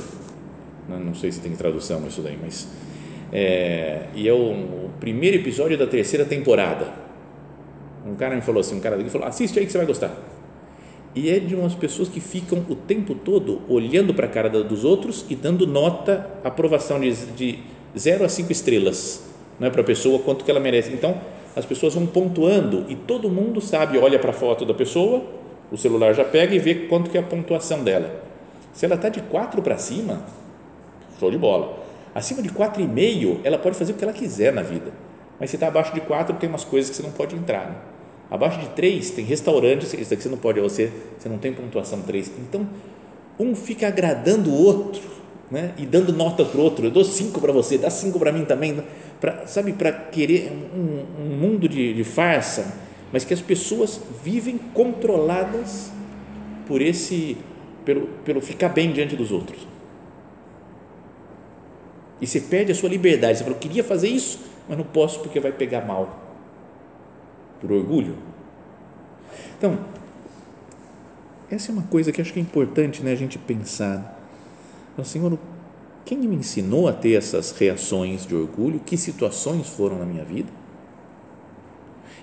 não 0.88 1.14
sei 1.14 1.33
se 1.33 1.41
tem 1.41 1.52
tradução 1.52 2.07
isso 2.07 2.23
daí, 2.23 2.38
mas 2.41 2.69
é, 3.33 4.07
e 4.14 4.29
é 4.29 4.33
o, 4.33 4.37
o, 4.37 4.91
primeiro 5.00 5.38
episódio 5.38 5.76
da 5.76 5.87
terceira 5.87 6.25
temporada 6.25 6.93
um 8.05 8.14
cara 8.14 8.35
me 8.35 8.43
falou 8.43 8.61
assim, 8.61 8.76
um 8.76 8.81
cara 8.81 8.97
daqui 8.97 9.09
falou, 9.11 9.26
assiste 9.26 9.59
aí 9.59 9.64
que 9.64 9.73
você 9.73 9.79
vai 9.79 9.87
gostar 9.87 10.14
e 11.14 11.31
é 11.31 11.38
de 11.38 11.54
umas 11.54 11.75
pessoas 11.75 12.09
que 12.09 12.21
ficam 12.21 12.64
o 12.69 12.75
tempo 12.75 13.14
todo 13.14 13.61
olhando 13.69 14.14
para 14.14 14.26
a 14.26 14.31
cara 14.31 14.49
dos 14.49 14.85
outros 14.85 15.25
e 15.28 15.35
dando 15.35 15.66
nota, 15.66 16.31
aprovação 16.42 16.99
de, 17.00 17.12
de 17.12 17.59
0 17.97 18.25
a 18.25 18.28
5 18.28 18.50
estrelas 18.50 19.33
não 19.61 19.69
é 19.69 19.71
para 19.71 19.83
a 19.83 19.85
pessoa, 19.85 20.19
quanto 20.19 20.45
que 20.45 20.50
ela 20.50 20.61
merece 20.61 20.92
então 20.92 21.21
as 21.54 21.64
pessoas 21.64 21.95
vão 21.95 22.07
pontuando 22.07 22.87
e 22.88 22.97
todo 22.97 23.28
mundo 23.28 23.61
sabe, 23.61 23.99
olha 23.99 24.19
para 24.19 24.31
a 24.31 24.33
foto 24.33 24.64
da 24.64 24.73
pessoa, 24.73 25.23
o 25.71 25.76
celular 25.76 26.14
já 26.14 26.25
pega 26.25 26.54
e 26.54 26.59
vê 26.59 26.75
quanto 26.87 27.11
que 27.11 27.16
é 27.16 27.21
a 27.21 27.23
pontuação 27.23 27.85
dela. 27.85 28.23
Se 28.73 28.87
ela 28.87 28.95
está 28.95 29.09
de 29.09 29.21
4 29.21 29.61
para 29.61 29.76
cima, 29.76 30.23
show 31.21 31.31
de 31.31 31.37
bola. 31.37 31.78
Acima 32.14 32.42
de 32.42 32.49
4,5, 32.50 33.40
ela 33.45 33.59
pode 33.59 33.76
fazer 33.76 33.92
o 33.92 33.97
que 33.97 34.04
ela 34.04 34.12
quiser 34.12 34.52
na 34.52 34.62
vida. 34.62 34.92
Mas 35.38 35.50
se 35.50 35.57
está 35.57 35.69
abaixo 35.69 35.95
de 35.95 36.00
4, 36.00 36.37
tem 36.37 36.49
umas 36.49 36.64
coisas 36.64 36.90
que 36.90 36.97
você 36.97 37.02
não 37.02 37.12
pode 37.12 37.37
entrar. 37.37 37.66
Né? 37.66 37.75
Abaixo 38.33 38.61
de 38.61 38.69
3, 38.71 39.11
tem 39.11 39.27
restaurantes, 39.27 39.93
isso 39.93 40.09
daqui 40.09 40.23
você 40.23 40.29
não 40.31 40.39
pode, 40.39 40.59
você, 40.59 40.91
você 41.19 41.29
não 41.29 41.37
tem 41.37 41.53
pontuação 41.53 42.01
3. 42.01 42.33
Então, 42.39 42.67
um 43.39 43.55
fica 43.55 43.89
agradando 43.89 44.49
o 44.49 44.55
outro 44.55 45.03
né? 45.51 45.75
e 45.77 45.85
dando 45.85 46.15
nota 46.15 46.43
para 46.43 46.59
o 46.59 46.65
outro. 46.65 46.87
Eu 46.87 46.91
dou 46.91 47.05
5 47.05 47.39
para 47.39 47.53
você, 47.53 47.77
dá 47.77 47.91
5 47.91 48.19
para 48.19 48.33
mim 48.33 48.47
também 48.47 48.83
pra, 49.21 49.47
sabe, 49.47 49.75
para 49.75 49.93
querer 49.93 50.51
um, 50.51 51.05
um 51.23 51.37
mundo 51.37 51.69
de, 51.69 51.93
de 51.93 52.05
farsa, 52.05 52.75
mas 53.12 53.23
que 53.23 53.35
as 53.35 53.43
pessoas 53.43 54.01
vivem 54.25 54.57
controladas 54.73 55.93
por 56.67 56.81
esse, 56.81 57.37
pelo, 57.85 58.07
pelo 58.25 58.41
ficar 58.41 58.71
bem 58.71 58.93
diante 58.93 59.15
dos 59.15 59.31
outros. 59.31 59.67
E 62.19 62.27
você 62.27 62.41
perde 62.41 62.73
a 62.73 62.75
sua 62.75 62.89
liberdade. 62.89 63.37
Você 63.37 63.45
fala, 63.45 63.57
eu 63.57 63.61
queria 63.61 63.85
fazer 63.85 64.09
isso, 64.09 64.39
mas 64.67 64.79
não 64.79 64.87
posso 64.87 65.21
porque 65.21 65.39
vai 65.39 65.53
pegar 65.53 65.83
mal. 65.83 66.22
Por 67.62 67.73
orgulho. 67.73 68.16
Então, 69.57 69.78
essa 71.49 71.71
é 71.71 71.73
uma 71.73 71.85
coisa 71.85 72.11
que 72.11 72.21
acho 72.21 72.33
que 72.33 72.40
é 72.40 72.42
importante 72.42 73.02
né, 73.02 73.12
a 73.12 73.14
gente 73.14 73.38
pensar. 73.38 74.21
Então, 74.92 75.04
Senhor, 75.04 75.38
quem 76.04 76.19
me 76.19 76.35
ensinou 76.35 76.88
a 76.88 76.92
ter 76.92 77.12
essas 77.12 77.52
reações 77.52 78.26
de 78.26 78.35
orgulho? 78.35 78.81
Que 78.81 78.97
situações 78.97 79.69
foram 79.69 80.00
na 80.00 80.04
minha 80.04 80.25
vida? 80.25 80.49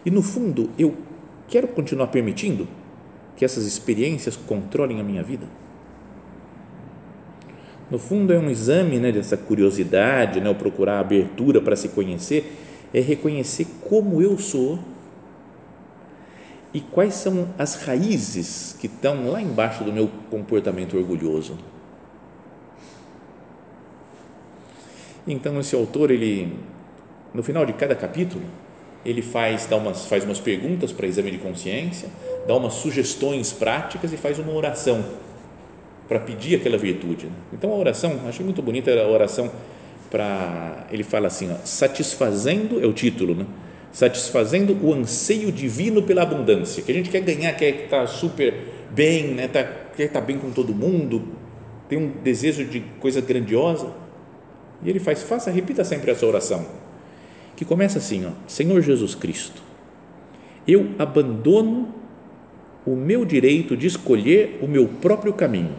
E 0.06 0.12
no 0.12 0.22
fundo, 0.22 0.70
eu 0.78 0.94
quero 1.48 1.70
continuar 1.70 2.08
permitindo 2.08 2.68
que 3.38 3.46
essas 3.46 3.66
experiências 3.66 4.36
controlem 4.36 5.00
a 5.00 5.04
minha 5.04 5.24
vida? 5.24 5.48
No 7.90 7.98
fundo, 7.98 8.34
é 8.34 8.38
um 8.38 8.50
exame 8.50 9.00
né, 9.00 9.10
dessa 9.10 9.38
curiosidade, 9.38 10.42
né, 10.42 10.54
procurar 10.54 11.00
abertura 11.00 11.62
para 11.62 11.78
se 11.78 11.88
conhecer, 11.88 12.56
é 12.94 13.00
reconhecer 13.00 13.66
como 13.88 14.22
eu 14.22 14.38
sou 14.38 14.78
e 16.74 16.80
quais 16.80 17.16
são 17.16 17.50
as 17.58 17.84
raízes 17.84 18.76
que 18.80 18.88
estão 18.88 19.30
lá 19.30 19.42
embaixo 19.42 19.84
do 19.84 19.92
meu 19.92 20.10
comportamento 20.30 20.98
orgulhoso. 20.98 21.58
Então 25.28 25.60
esse 25.60 25.76
autor 25.76 26.12
ele 26.12 26.54
no 27.34 27.44
final 27.44 27.66
de 27.66 27.74
cada 27.74 27.96
capítulo 27.96 28.44
ele 29.06 29.22
faz 29.22 29.66
dá 29.66 29.76
umas 29.76 30.06
faz 30.06 30.24
umas 30.24 30.40
perguntas 30.40 30.92
para 30.92 31.08
exame 31.08 31.32
de 31.32 31.38
consciência, 31.38 32.10
dá 32.48 32.56
umas 32.56 32.74
sugestões 32.74 33.52
práticas 33.52 34.12
e 34.14 34.18
faz 34.18 34.40
uma 34.40 34.52
oração 34.52 35.04
para 36.08 36.20
pedir 36.20 36.56
aquela 36.56 36.78
virtude. 36.78 37.28
Né? 37.28 37.32
Então 37.54 37.72
a 37.72 37.76
oração, 37.76 38.20
achei 38.28 38.44
muito 38.44 38.62
bonita 38.62 38.92
a 38.92 39.08
oração 39.08 39.52
para 40.10 40.88
ele 40.92 41.04
fala 41.04 41.28
assim, 41.28 41.52
ó, 41.52 41.56
satisfazendo 41.64 42.84
é 42.84 42.88
o 42.88 42.94
título, 42.94 43.36
né? 43.36 43.46
Satisfazendo 43.92 44.78
o 44.84 44.94
anseio 44.94 45.52
divino 45.52 46.04
pela 46.04 46.22
abundância, 46.22 46.84
que 46.84 46.92
a 46.92 46.96
gente 46.96 47.10
quer 47.10 47.22
ganhar, 47.22 47.54
quer 47.54 47.86
estar 47.86 48.06
super 48.08 48.54
bem, 48.92 49.34
né? 49.34 49.48
Tá, 49.48 49.64
quer 49.96 50.06
estar 50.06 50.22
bem 50.22 50.38
com 50.38 50.52
todo 50.52 50.74
mundo, 50.74 51.28
tem 51.88 51.98
um 51.98 52.12
desejo 52.24 52.66
de 52.66 52.82
coisa 53.00 53.20
grandiosa 53.20 53.92
e 54.84 54.90
ele 54.90 55.00
faz, 55.00 55.24
faça, 55.24 55.52
repita 55.52 55.84
sempre 55.84 56.12
essa 56.12 56.26
oração, 56.26 56.66
que 57.56 57.66
começa 57.66 57.98
assim, 57.98 58.26
ó, 58.26 58.30
Senhor 58.48 58.82
Jesus 58.82 59.16
Cristo, 59.16 59.62
eu 60.68 60.92
abandono 60.98 61.94
o 62.86 62.96
meu 62.96 63.26
direito 63.26 63.76
de 63.76 63.88
escolher 63.88 64.60
o 64.62 64.68
meu 64.68 64.88
próprio 64.88 65.34
caminho 65.34 65.76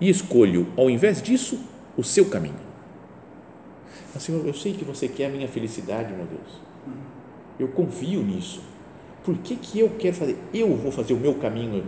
e 0.00 0.08
escolho, 0.08 0.68
ao 0.76 0.88
invés 0.88 1.20
disso, 1.20 1.58
o 1.96 2.04
seu 2.04 2.26
caminho. 2.26 2.67
Mas, 4.14 4.22
Senhor, 4.22 4.44
eu 4.46 4.54
sei 4.54 4.72
que 4.72 4.84
você 4.84 5.08
quer 5.08 5.26
a 5.26 5.28
minha 5.30 5.48
felicidade, 5.48 6.12
meu 6.12 6.26
Deus. 6.26 6.60
Eu 7.58 7.68
confio 7.68 8.22
nisso. 8.22 8.62
Por 9.24 9.36
que, 9.38 9.56
que 9.56 9.80
eu 9.80 9.90
quero 9.98 10.16
fazer? 10.16 10.36
Eu 10.54 10.74
vou 10.76 10.90
fazer 10.90 11.12
o 11.12 11.16
meu 11.16 11.34
caminho 11.34 11.84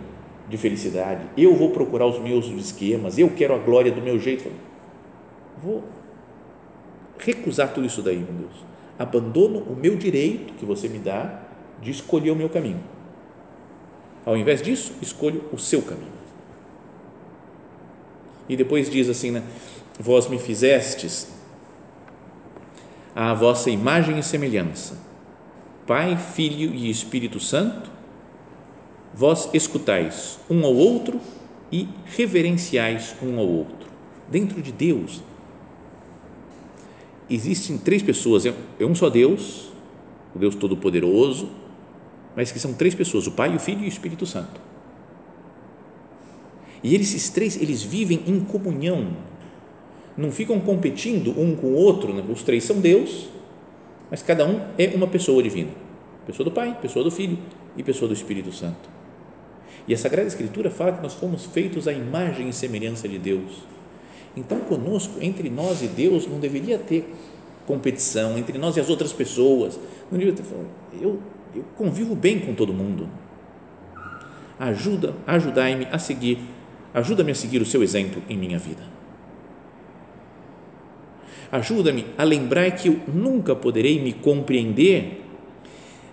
de 0.47 0.57
felicidade, 0.57 1.21
eu 1.37 1.55
vou 1.55 1.71
procurar 1.71 2.05
os 2.05 2.19
meus 2.19 2.45
esquemas, 2.47 3.17
eu 3.17 3.29
quero 3.29 3.55
a 3.55 3.57
glória 3.57 3.91
do 3.91 4.01
meu 4.01 4.19
jeito. 4.19 4.51
Vou 5.63 5.83
recusar 7.17 7.73
tudo 7.73 7.87
isso 7.87 8.01
daí, 8.01 8.17
meu 8.17 8.33
Deus. 8.33 8.65
Abandono 8.99 9.59
o 9.59 9.75
meu 9.75 9.95
direito 9.95 10.53
que 10.55 10.65
você 10.65 10.89
me 10.89 10.99
dá 10.99 11.41
de 11.81 11.89
escolher 11.89 12.31
o 12.31 12.35
meu 12.35 12.49
caminho. 12.49 12.81
Ao 14.25 14.35
invés 14.35 14.61
disso, 14.61 14.93
escolho 15.01 15.43
o 15.51 15.57
seu 15.57 15.81
caminho. 15.81 16.11
E 18.49 18.55
depois 18.55 18.89
diz 18.89 19.09
assim, 19.09 19.31
né? 19.31 19.43
Vós 19.99 20.27
me 20.27 20.37
fizestes 20.37 21.29
à 23.15 23.33
vossa 23.33 23.69
imagem 23.69 24.19
e 24.19 24.23
semelhança. 24.23 24.97
Pai, 25.85 26.17
Filho 26.17 26.73
e 26.73 26.89
Espírito 26.89 27.39
Santo, 27.39 27.89
vós 29.13 29.49
escutais 29.53 30.39
um 30.49 30.65
ao 30.65 30.73
outro 30.73 31.19
e 31.71 31.87
reverenciais 32.05 33.15
um 33.21 33.39
ao 33.39 33.47
outro. 33.47 33.89
Dentro 34.29 34.61
de 34.61 34.71
Deus 34.71 35.21
existem 37.29 37.77
três 37.77 38.01
pessoas, 38.01 38.45
é 38.45 38.53
um 38.81 38.95
só 38.95 39.09
Deus, 39.09 39.71
o 40.35 40.39
Deus 40.39 40.55
Todo-Poderoso, 40.55 41.49
mas 42.35 42.51
que 42.51 42.59
são 42.59 42.73
três 42.73 42.95
pessoas, 42.95 43.27
o 43.27 43.31
Pai, 43.31 43.55
o 43.55 43.59
Filho 43.59 43.81
e 43.81 43.85
o 43.85 43.87
Espírito 43.87 44.25
Santo. 44.25 44.61
E 46.83 46.95
eles, 46.95 47.13
esses 47.13 47.29
três, 47.29 47.61
eles 47.61 47.83
vivem 47.83 48.23
em 48.25 48.39
comunhão, 48.39 49.09
não 50.17 50.31
ficam 50.31 50.59
competindo 50.59 51.31
um 51.39 51.55
com 51.55 51.67
o 51.67 51.75
outro, 51.75 52.13
né? 52.13 52.23
os 52.29 52.43
três 52.43 52.63
são 52.63 52.79
Deus, 52.79 53.29
mas 54.09 54.21
cada 54.21 54.45
um 54.45 54.59
é 54.77 54.87
uma 54.95 55.07
pessoa 55.07 55.41
divina, 55.41 55.71
pessoa 56.25 56.45
do 56.45 56.51
Pai, 56.51 56.77
pessoa 56.81 57.03
do 57.03 57.11
Filho 57.11 57.37
e 57.77 57.83
pessoa 57.83 58.07
do 58.07 58.13
Espírito 58.13 58.51
Santo. 58.51 58.89
E 59.87 59.93
a 59.93 59.97
Sagrada 59.97 60.27
Escritura 60.27 60.69
fala 60.69 60.93
que 60.93 61.01
nós 61.01 61.13
fomos 61.13 61.45
feitos 61.45 61.87
à 61.87 61.93
imagem 61.93 62.49
e 62.49 62.53
semelhança 62.53 63.07
de 63.07 63.17
Deus. 63.17 63.63
Então, 64.37 64.59
conosco, 64.59 65.15
entre 65.21 65.49
nós 65.49 65.81
e 65.81 65.87
Deus, 65.87 66.27
não 66.27 66.39
deveria 66.39 66.77
ter 66.77 67.13
competição 67.65 68.37
entre 68.37 68.57
nós 68.57 68.77
e 68.77 68.79
as 68.79 68.89
outras 68.89 69.11
pessoas. 69.11 69.79
Não 70.11 70.17
deveria 70.17 70.33
ter, 70.33 70.43
eu 71.01 71.19
eu 71.55 71.63
convivo 71.75 72.15
bem 72.15 72.39
com 72.39 72.53
todo 72.53 72.73
mundo. 72.73 73.09
Ajuda, 74.57 75.15
ajudai-me 75.25 75.87
a 75.91 75.97
seguir, 75.97 76.39
ajuda-me 76.93 77.31
a 77.31 77.35
seguir 77.35 77.61
o 77.61 77.65
seu 77.65 77.83
exemplo 77.83 78.21
em 78.29 78.37
minha 78.37 78.59
vida. 78.59 78.83
Ajuda-me 81.51 82.05
a 82.17 82.23
lembrar 82.23 82.71
que 82.71 82.87
eu 82.87 82.99
nunca 83.07 83.55
poderei 83.55 84.01
me 84.01 84.13
compreender 84.13 85.25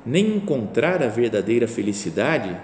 nem 0.04 0.37
encontrar 0.37 1.02
a 1.02 1.08
verdadeira 1.08 1.68
felicidade 1.68 2.56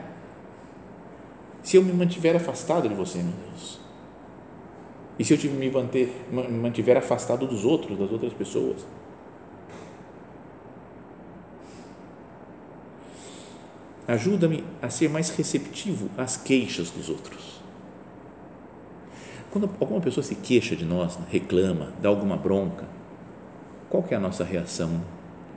se 1.62 1.76
eu 1.76 1.82
me 1.82 1.92
mantiver 1.92 2.37
afastado 2.37 2.88
de 2.88 2.94
você, 2.94 3.18
meu 3.18 3.32
Deus. 3.50 3.80
E 5.18 5.25
se 5.25 5.34
eu 5.34 5.52
me 5.52 5.70
manter, 5.70 6.26
mantiver 6.30 6.96
afastado 6.96 7.46
dos 7.46 7.64
outros, 7.64 7.99
das 7.99 8.11
outras 8.11 8.32
pessoas. 8.32 8.84
Ajuda-me 14.06 14.64
a 14.82 14.90
ser 14.90 15.08
mais 15.08 15.30
receptivo 15.30 16.11
às 16.18 16.37
queixas 16.37 16.90
dos 16.90 17.08
outros. 17.08 17.63
Quando 19.54 19.70
alguma 19.80 20.00
pessoa 20.00 20.25
se 20.25 20.34
queixa 20.34 20.75
de 20.75 20.84
nós, 20.84 21.16
reclama, 21.30 21.92
dá 22.02 22.08
alguma 22.08 22.37
bronca, 22.37 22.87
qual 23.88 24.02
que 24.02 24.12
é 24.12 24.16
a 24.16 24.20
nossa 24.20 24.42
reação? 24.42 25.00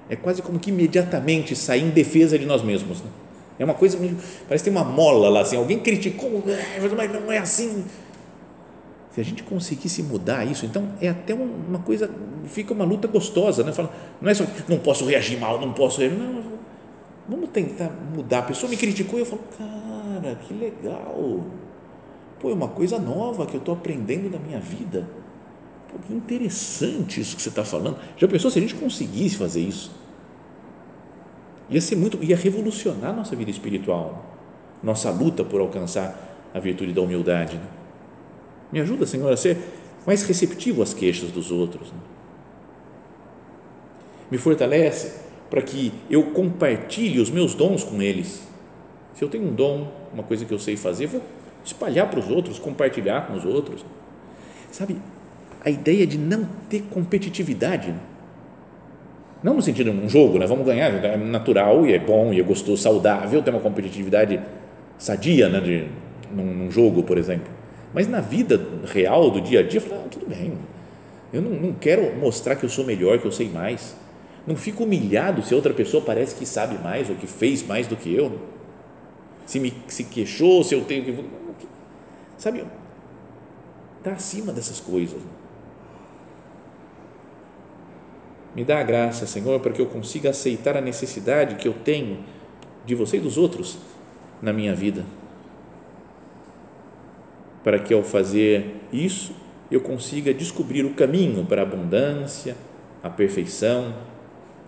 É 0.08 0.16
quase 0.16 0.44
como 0.44 0.60
que 0.60 0.70
imediatamente 0.70 1.56
sair 1.56 1.82
em 1.82 1.89
defesa 1.89 2.38
de 2.38 2.45
nós 2.45 2.62
mesmos. 2.62 3.02
Né? 3.02 3.10
É 3.58 3.65
uma 3.65 3.74
coisa, 3.74 3.98
parece 4.48 4.63
que 4.63 4.69
tem 4.69 4.72
uma 4.80 4.84
mola 4.84 5.30
lá, 5.30 5.41
assim, 5.41 5.58
alguém 5.58 5.80
criticou, 5.80 6.43
mas 6.95 7.12
não 7.12 7.32
é 7.32 7.39
assim. 7.39 7.86
Se 9.15 9.19
a 9.19 9.24
gente 9.24 9.41
conseguisse 9.41 10.04
mudar 10.04 10.45
isso, 10.45 10.67
então 10.67 10.89
é 11.02 11.10
até 11.10 11.34
uma 11.34 11.80
coisa, 11.80 12.08
fica 12.45 12.76
uma 12.76 12.86
luta 12.86 13.08
gostosa, 13.08 13.63
né? 13.63 13.74
Fala, 13.74 13.91
não 14.22 14.30
é 14.30 14.34
só, 14.36 14.45
não 14.67 14.78
posso 14.78 15.06
reagir 15.06 15.39
mal, 15.39 15.60
não 15.60 15.74
posso 15.74 16.02
reagir, 16.02 16.19
não, 16.19 16.43
Vamos 17.28 17.50
tentar 17.50 17.89
mudar. 18.15 18.39
A 18.39 18.43
pessoa 18.43 18.69
me 18.69 18.78
criticou 18.78 19.17
e 19.17 19.24
eu 19.24 19.26
falo, 19.26 19.41
cara, 19.58 20.36
que 20.36 20.54
legal. 20.54 21.48
Pô, 22.39 22.50
é 22.52 22.54
uma 22.54 22.67
coisa 22.67 23.00
nova 23.00 23.45
que 23.45 23.56
eu 23.56 23.60
estou 23.60 23.73
aprendendo 23.73 24.30
na 24.30 24.38
minha 24.38 24.60
vida. 24.60 25.08
Pô, 25.91 25.97
que 26.06 26.13
interessante 26.13 27.19
isso 27.19 27.36
que 27.36 27.41
você 27.41 27.50
está 27.50 27.63
falando. 27.63 27.97
Já 28.17 28.28
pensou 28.28 28.52
se 28.52 28.60
a 28.60 28.62
gente 28.62 28.76
conseguisse 28.76 29.38
fazer 29.38 29.62
isso? 29.62 29.91
Ia 31.69 31.82
ser 31.82 31.95
muito, 31.95 32.23
ia 32.23 32.36
revolucionar 32.36 33.13
nossa 33.15 33.36
vida 33.36 33.52
espiritual, 33.52 34.26
nossa 34.82 35.10
luta 35.10 35.43
por 35.43 35.60
alcançar 35.60 36.50
a 36.54 36.60
virtude 36.60 36.93
da 36.93 37.02
humildade. 37.02 37.58
Né? 37.58 37.67
Me 38.71 38.80
ajuda, 38.80 39.06
Senhor, 39.06 39.32
a 39.32 39.38
ser 39.38 39.58
mais 40.06 40.23
receptivo 40.23 40.82
às 40.82 40.93
queixas 40.93 41.32
dos 41.32 41.52
outros. 41.52 41.91
Né? 41.91 42.00
Me 44.32 44.38
fortalece 44.38 45.26
para 45.50 45.62
que 45.62 45.93
eu 46.10 46.32
compartilhe 46.32 47.19
os 47.19 47.30
meus 47.30 47.54
dons 47.56 47.84
com 47.84 48.02
eles. 48.02 48.47
Se 49.13 49.23
eu 49.23 49.30
tenho 49.30 49.45
um 49.45 49.54
dom, 49.54 49.91
uma 50.13 50.23
coisa 50.23 50.45
que 50.45 50.54
eu 50.54 50.60
sei 50.60 50.78
fazer, 50.78 51.08
vou 51.08 51.21
espalhar 51.67 52.10
para 52.10 52.19
os 52.19 52.30
outros, 52.30 52.60
compartilhar 52.60 53.27
com 53.27 53.34
os 53.34 53.45
outros. 53.45 53.86
Sabe, 54.71 54.97
a 55.63 55.69
ideia 55.69 56.06
de 56.06 56.17
não 56.17 56.47
ter 56.69 56.82
competitividade, 56.89 57.93
não 59.43 59.56
no 59.56 59.62
sentido 59.62 59.91
de 59.91 59.97
um 59.97 60.10
jogo, 60.10 60.38
né? 60.38 60.47
vamos 60.47 60.65
ganhar, 60.65 60.91
é 61.03 61.17
natural 61.17 61.86
e 61.86 61.93
é 61.93 61.99
bom 61.99 62.34
e 62.34 62.39
é 62.39 62.43
gostoso, 62.43 62.82
saudável 62.82 63.41
ter 63.41 63.51
uma 63.51 63.60
competitividade 63.60 64.39
sadia 64.97 65.47
né? 65.49 65.60
de, 65.60 65.88
num, 66.32 66.53
num 66.53 66.71
jogo, 66.71 67.03
por 67.03 67.17
exemplo. 67.17 67.47
Mas 67.93 68.08
na 68.08 68.19
vida 68.19 68.62
real, 68.86 69.32
do 69.32 69.39
dia 69.39 69.62
a 69.62 69.63
dia, 69.63 69.80
eu 69.80 69.84
falo, 69.84 70.01
ah, 70.06 70.10
tudo 70.10 70.27
bem, 70.27 70.53
eu 71.32 71.41
não, 71.41 71.51
não 71.51 71.73
quero 71.73 72.15
mostrar 72.17 72.56
que 72.56 72.63
eu 72.63 72.69
sou 72.69 72.86
melhor, 72.86 73.19
que 73.19 73.25
eu 73.25 73.32
sei 73.32 73.49
mais 73.49 73.95
não 74.47 74.56
fico 74.56 74.86
humilhado 74.86 75.43
se 75.43 75.53
outra 75.53 75.73
pessoa 75.73 76.01
parece 76.01 76.34
que 76.34 76.45
sabe 76.45 76.82
mais 76.82 77.10
ou 77.10 77.17
que 77.17 77.27
fez 77.27 77.67
mais 77.67 77.86
do 77.86 77.97
que 77.97 78.15
eu. 78.15 78.39
Se 79.45 79.60
me 79.60 79.73
se 79.89 80.06
queixou, 80.06 80.63
se 80.63 80.73
eu 80.73 80.86
tenho 80.86 81.03
que. 81.03 81.12
Sabe? 82.38 82.65
Está 83.97 84.12
acima 84.12 84.54
dessas 84.54 84.80
coisas. 84.80 85.21
Me 88.56 88.63
dá 88.63 88.80
a 88.80 88.84
graça, 88.84 89.28
Senhor, 89.28 89.60
para 89.60 89.71
que 89.71 89.82
eu 89.82 89.86
consiga 89.86 90.30
aceitar 90.30 90.76
a 90.78 90.82
necessidade 90.82 91.56
que 91.56 91.67
eu 91.67 91.73
tenho 91.73 92.23
de 92.86 92.95
você 92.95 93.17
e 93.17 93.19
dos 93.19 93.38
outros 93.38 93.78
na 94.41 94.52
minha 94.52 94.76
vida. 94.76 95.06
Para 97.63 97.80
que 97.80 97.93
ao 97.93 98.04
fazer 98.04 98.76
isso, 98.91 99.34
eu 99.69 99.82
consiga 99.82 100.34
descobrir 100.34 100.86
o 100.86 100.93
caminho 100.93 101.45
para 101.45 101.62
a 101.62 101.65
abundância, 101.65 102.56
a 103.04 103.10
perfeição 103.10 103.93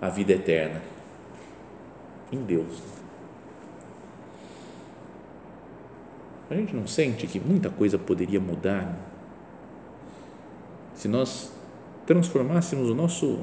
a 0.01 0.07
vida 0.07 0.33
eterna 0.33 0.81
em 2.31 2.41
Deus. 2.43 2.98
A 6.49 6.55
gente 6.55 6.75
não 6.75 6.87
sente 6.87 7.27
que 7.27 7.39
muita 7.39 7.69
coisa 7.69 7.97
poderia 7.97 8.39
mudar 8.39 8.97
se 10.95 11.07
nós 11.07 11.51
transformássemos 12.05 12.89
o 12.89 12.95
nosso 12.95 13.39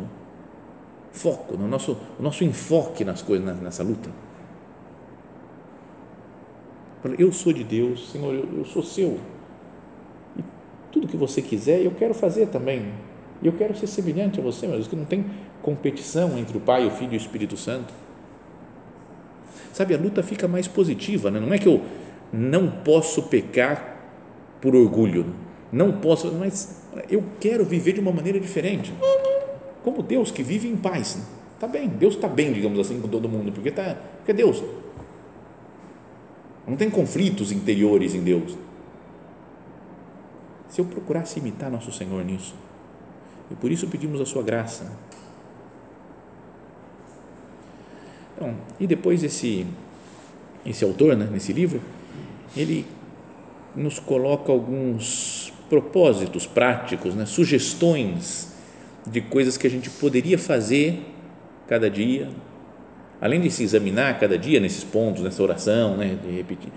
foco, 1.13 1.57
no 1.57 1.69
nosso, 1.69 1.97
o 2.19 2.23
nosso 2.23 2.43
enfoque 2.43 3.05
nas 3.05 3.23
coisas, 3.23 3.61
nessa 3.61 3.83
luta. 3.83 4.11
Eu 7.17 7.33
sou 7.33 7.53
de 7.53 7.63
Deus, 7.63 8.11
Senhor, 8.11 8.35
eu, 8.35 8.59
eu 8.59 8.65
sou 8.65 8.83
seu. 8.83 9.21
E 10.37 10.43
tudo 10.91 11.07
que 11.07 11.17
você 11.17 11.41
quiser, 11.41 11.81
eu 11.81 11.93
quero 11.93 12.13
fazer 12.13 12.49
também. 12.49 12.93
E 13.41 13.47
eu 13.47 13.53
quero 13.53 13.77
ser 13.77 13.87
semelhante 13.87 14.41
a 14.41 14.43
você, 14.43 14.67
mas 14.67 14.89
que 14.89 14.97
não 14.97 15.05
tem 15.05 15.25
competição 15.63 16.37
entre 16.37 16.59
o 16.59 16.61
Pai, 16.61 16.85
o 16.85 16.91
Filho 16.91 17.13
e 17.13 17.17
o 17.17 17.19
Espírito 17.19 17.57
Santo. 17.57 17.95
Sabe, 19.73 19.95
a 19.95 19.99
luta 19.99 20.23
fica 20.23 20.49
mais 20.49 20.67
positiva, 20.67 21.31
né? 21.31 21.39
não 21.39 21.53
é 21.53 21.59
que 21.59 21.69
eu 21.69 21.83
não 22.33 22.71
posso 22.71 23.25
pecar 23.25 23.97
por 24.61 24.75
orgulho, 24.75 25.27
não 25.73 25.93
posso, 25.93 26.33
mas 26.33 26.83
eu 27.09 27.23
quero 27.41 27.65
viver 27.65 27.93
de 27.93 28.01
uma 28.01 28.13
maneira 28.13 28.41
diferente, 28.41 28.93
como 29.83 30.03
Deus 30.03 30.31
que 30.31 30.43
vive 30.43 30.69
em 30.69 30.77
paz. 30.77 31.19
Está 31.55 31.67
bem, 31.67 31.89
Deus 31.89 32.15
está 32.15 32.29
bem, 32.29 32.53
digamos 32.53 32.79
assim, 32.79 33.01
com 33.01 33.09
todo 33.09 33.29
mundo, 33.29 33.53
porque, 33.53 33.71
tá, 33.71 33.97
porque 34.19 34.33
é 34.33 34.35
Deus. 34.35 34.63
Não 36.67 36.77
tem 36.77 36.91
conflitos 36.91 37.53
interiores 37.53 38.15
em 38.15 38.23
Deus. 38.23 38.57
Se 40.69 40.81
eu 40.81 40.85
procurasse 40.85 41.39
imitar 41.39 41.71
nosso 41.71 41.93
Senhor 41.93 42.25
nisso, 42.25 42.55
e 43.51 43.55
por 43.55 43.71
isso 43.71 43.87
pedimos 43.87 44.21
a 44.21 44.27
sua 44.27 44.43
graça, 44.43 44.93
Então, 48.37 48.55
e 48.79 48.87
depois 48.87 49.25
esse, 49.25 49.67
esse 50.65 50.85
autor, 50.85 51.17
né, 51.17 51.27
nesse 51.33 51.53
livro, 51.55 51.81
ele 52.55 52.87
nos 53.75 53.99
coloca 53.99 54.51
alguns 54.51 55.53
propósitos 55.69 56.47
práticos, 56.47 57.15
né, 57.15 57.27
sugestões 57.27 58.55
de 59.07 59.21
coisas 59.21 59.57
que 59.57 59.67
a 59.67 59.71
gente 59.71 59.91
poderia 59.91 60.39
fazer 60.39 61.01
cada 61.69 61.91
dia, 61.91 62.29
além 63.21 63.41
de 63.41 63.51
se 63.51 63.63
examinar 63.63 64.19
cada 64.19 64.39
dia 64.39 64.61
nesses 64.61 64.85
pontos, 64.85 65.23
nessa 65.23 65.43
oração, 65.43 65.97
né, 65.97 66.19
de 66.23 66.31
repetir, 66.31 66.71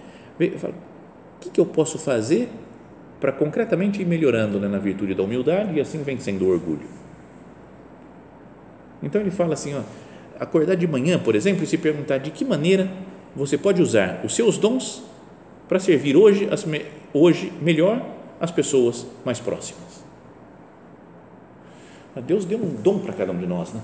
falo, 0.58 0.74
o 0.74 1.40
que, 1.40 1.50
que 1.50 1.60
eu 1.60 1.66
posso 1.66 1.98
fazer 1.98 2.50
para 3.20 3.32
concretamente 3.32 4.02
ir 4.02 4.06
melhorando 4.06 4.60
né, 4.60 4.68
na 4.68 4.78
virtude 4.78 5.14
da 5.14 5.24
humildade 5.24 5.78
e 5.78 5.82
assim 5.82 6.02
vencendo 6.04 6.44
o 6.44 6.50
orgulho. 6.50 6.88
Então 9.02 9.22
ele 9.22 9.32
fala 9.32 9.54
assim, 9.54 9.76
ó, 9.76 9.82
acordar 10.40 10.76
de 10.76 10.88
manhã, 10.88 11.20
por 11.20 11.36
exemplo, 11.36 11.64
e 11.64 11.68
se 11.68 11.78
perguntar 11.78 12.18
de 12.18 12.32
que 12.32 12.44
maneira 12.44 12.90
você 13.36 13.58
pode 13.58 13.82
usar 13.82 14.22
os 14.24 14.36
seus 14.36 14.58
dons 14.58 15.04
para 15.70 15.80
servir 15.80 16.18
hoje, 16.18 16.50
as, 16.52 16.66
hoje 17.14 17.54
melhor 17.62 18.04
as 18.42 18.52
pessoas 18.52 19.06
mais 19.24 19.40
próximas. 19.40 20.04
Deus 22.26 22.44
deu 22.44 22.58
um 22.58 22.74
dom 22.74 23.00
para 23.00 23.14
cada 23.14 23.32
um 23.32 23.38
de 23.38 23.46
nós, 23.46 23.72
né? 23.72 23.82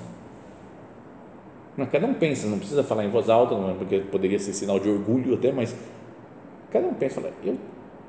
Não, 1.77 1.85
cada 1.85 2.07
um 2.07 2.13
pensa, 2.13 2.47
não 2.47 2.57
precisa 2.57 2.83
falar 2.83 3.05
em 3.05 3.09
voz 3.09 3.29
alta, 3.29 3.55
não, 3.55 3.71
é 3.71 3.73
porque 3.75 3.99
poderia 3.99 4.39
ser 4.39 4.53
sinal 4.53 4.79
de 4.79 4.89
orgulho 4.89 5.35
até, 5.35 5.51
mas 5.51 5.75
cada 6.71 6.87
um 6.87 6.93
pensa, 6.93 7.21
fala, 7.21 7.33
eu 7.43 7.57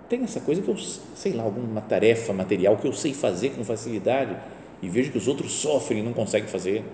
tenho 0.09 0.25
essa 0.25 0.41
coisa 0.41 0.63
que 0.63 0.69
eu, 0.69 0.77
sei 0.79 1.33
lá, 1.33 1.43
alguma 1.43 1.81
tarefa 1.81 2.33
material 2.33 2.77
que 2.77 2.87
eu 2.87 2.93
sei 2.93 3.13
fazer 3.13 3.51
com 3.51 3.65
facilidade 3.65 4.37
e 4.81 4.89
vejo 4.89 5.11
que 5.11 5.19
os 5.19 5.29
outros 5.29 5.53
sofrem 5.53 6.01
e 6.01 6.03
não 6.03 6.13
conseguem 6.13 6.49
fazer. 6.49 6.85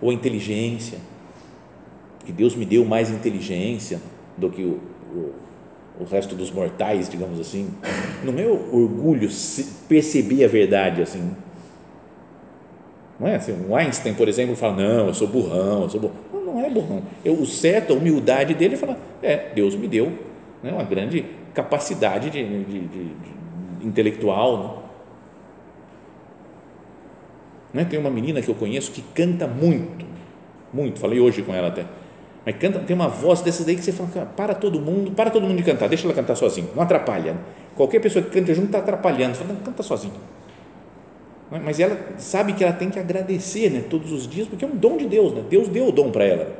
Ou 0.00 0.10
a 0.10 0.14
inteligência, 0.14 0.98
que 2.24 2.32
Deus 2.32 2.54
me 2.54 2.66
deu 2.66 2.84
mais 2.84 3.08
inteligência 3.08 4.00
do 4.36 4.50
que 4.50 4.62
o, 4.62 4.80
o, 5.14 5.34
o 6.00 6.04
resto 6.04 6.34
dos 6.34 6.50
mortais, 6.50 7.08
digamos 7.08 7.40
assim. 7.40 7.70
Não 8.22 8.38
é 8.38 8.46
orgulho 8.46 9.28
perceber 9.88 10.44
a 10.44 10.48
verdade 10.48 11.02
assim. 11.02 11.30
Não 13.18 13.26
é 13.26 13.36
assim, 13.36 13.56
o 13.66 13.74
Einstein, 13.74 14.12
por 14.12 14.28
exemplo, 14.28 14.54
fala, 14.54 14.76
não, 14.76 15.06
eu 15.06 15.14
sou 15.14 15.26
burrão, 15.26 15.82
eu 15.82 15.88
sou 15.88 16.00
burrão. 16.00 16.16
Não, 16.32 16.44
não 16.44 16.64
é 16.64 16.68
burrão. 16.68 17.02
O 17.24 17.46
certo, 17.46 17.94
a 17.94 17.96
humildade 17.96 18.52
dele 18.52 18.76
falar, 18.76 18.98
é, 19.22 19.52
Deus 19.54 19.74
me 19.74 19.88
deu 19.88 20.12
né, 20.62 20.70
uma 20.70 20.84
grande 20.84 21.24
capacidade 21.54 22.28
de, 22.28 22.44
de, 22.44 22.64
de, 22.64 22.80
de 22.88 23.86
intelectual. 23.86 24.82
Né? 27.72 27.82
Né? 27.82 27.84
Tem 27.88 27.98
uma 27.98 28.10
menina 28.10 28.40
que 28.42 28.48
eu 28.48 28.54
conheço 28.54 28.92
que 28.92 29.02
canta 29.14 29.46
muito, 29.46 30.04
muito, 30.72 30.98
falei 30.98 31.20
hoje 31.20 31.42
com 31.42 31.54
ela 31.54 31.68
até, 31.68 31.84
mas 32.46 32.56
canta, 32.58 32.78
tem 32.78 32.94
uma 32.94 33.08
voz 33.08 33.40
dessas 33.40 33.66
daí 33.66 33.74
que 33.74 33.82
você 33.82 33.90
fala, 33.90 34.24
para 34.24 34.54
todo 34.54 34.80
mundo, 34.80 35.10
para 35.10 35.30
todo 35.30 35.42
mundo 35.42 35.56
de 35.56 35.64
cantar, 35.64 35.88
deixa 35.88 36.06
ela 36.06 36.14
cantar 36.14 36.36
sozinha, 36.36 36.68
não 36.76 36.82
atrapalha. 36.84 37.34
Qualquer 37.74 38.00
pessoa 38.00 38.24
que 38.24 38.30
canta 38.30 38.54
junto 38.54 38.66
está 38.66 38.78
atrapalhando, 38.78 39.34
fala, 39.34 39.52
não, 39.52 39.56
canta 39.56 39.82
sozinha. 39.82 40.14
Mas 41.50 41.80
ela 41.80 41.98
sabe 42.18 42.52
que 42.52 42.62
ela 42.62 42.72
tem 42.72 42.88
que 42.88 43.00
agradecer 43.00 43.68
né, 43.70 43.82
todos 43.90 44.12
os 44.12 44.28
dias, 44.28 44.46
porque 44.46 44.64
é 44.64 44.68
um 44.68 44.76
dom 44.76 44.96
de 44.96 45.06
Deus, 45.06 45.32
né? 45.32 45.42
Deus 45.50 45.68
deu 45.68 45.88
o 45.88 45.92
dom 45.92 46.12
para 46.12 46.24
ela. 46.24 46.52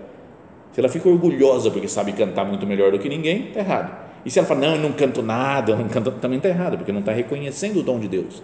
Se 0.72 0.81
ela 0.81 0.88
fica 0.88 1.09
orgulhosa 1.09 1.70
porque 1.70 1.88
sabe 1.88 2.12
cantar 2.12 2.44
muito 2.44 2.66
melhor 2.66 2.90
do 2.90 2.99
que 2.99 3.09
ninguém, 3.09 3.49
está 3.49 3.61
errado. 3.61 3.96
E 4.25 4.31
se 4.31 4.40
ela 4.40 4.46
fala, 4.46 4.61
não, 4.61 4.75
eu 4.75 4.81
não 4.81 4.92
canto 4.92 5.22
nada, 5.22 5.70
eu 5.70 5.79
não 5.79 5.88
canto, 5.88 6.11
também 6.12 6.38
está 6.38 6.49
errado, 6.49 6.77
porque 6.77 6.90
não 6.90 7.01
está 7.01 7.12
reconhecendo 7.12 7.79
o 7.79 7.83
dom 7.83 8.01
de 8.01 8.09
Deus. 8.09 8.42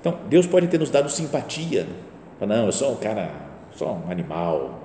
Então, 0.00 0.16
Deus 0.28 0.46
pode 0.46 0.66
ter 0.66 0.78
nos 0.78 0.90
dado 0.90 1.10
simpatia. 1.10 1.82
Né? 1.84 1.94
Fala, 2.40 2.56
não, 2.56 2.66
eu 2.66 2.72
sou 2.72 2.92
um 2.92 2.96
cara, 2.96 3.30
sou 3.76 4.02
um 4.06 4.10
animal. 4.10 4.83